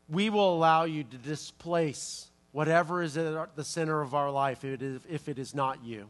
we 0.10 0.30
will 0.30 0.54
allow 0.54 0.84
you 0.84 1.04
to 1.04 1.18
displace 1.18 2.30
whatever 2.52 3.02
is 3.02 3.16
at 3.16 3.56
the 3.56 3.64
center 3.64 4.02
of 4.02 4.14
our 4.14 4.32
life 4.32 4.66
if 4.66 5.30
it 5.30 5.40
is, 5.40 5.56
not 5.56 5.84
you. 5.84 6.10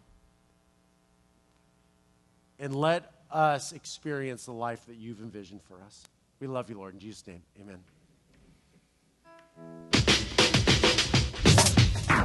And 2.57 2.75
let 2.75 3.11
us 3.29 3.73
experience 3.73 4.45
the 4.45 4.53
life 4.53 4.85
that 4.87 4.95
you've 4.95 5.19
envisioned 5.19 5.61
for 5.61 5.75
us. 5.85 6.03
We 6.39 6.47
love 6.47 6.69
you, 6.69 6.77
Lord. 6.77 6.93
In 6.93 6.99
Jesus' 6.99 7.27
name, 7.27 7.43
amen. 7.61 7.79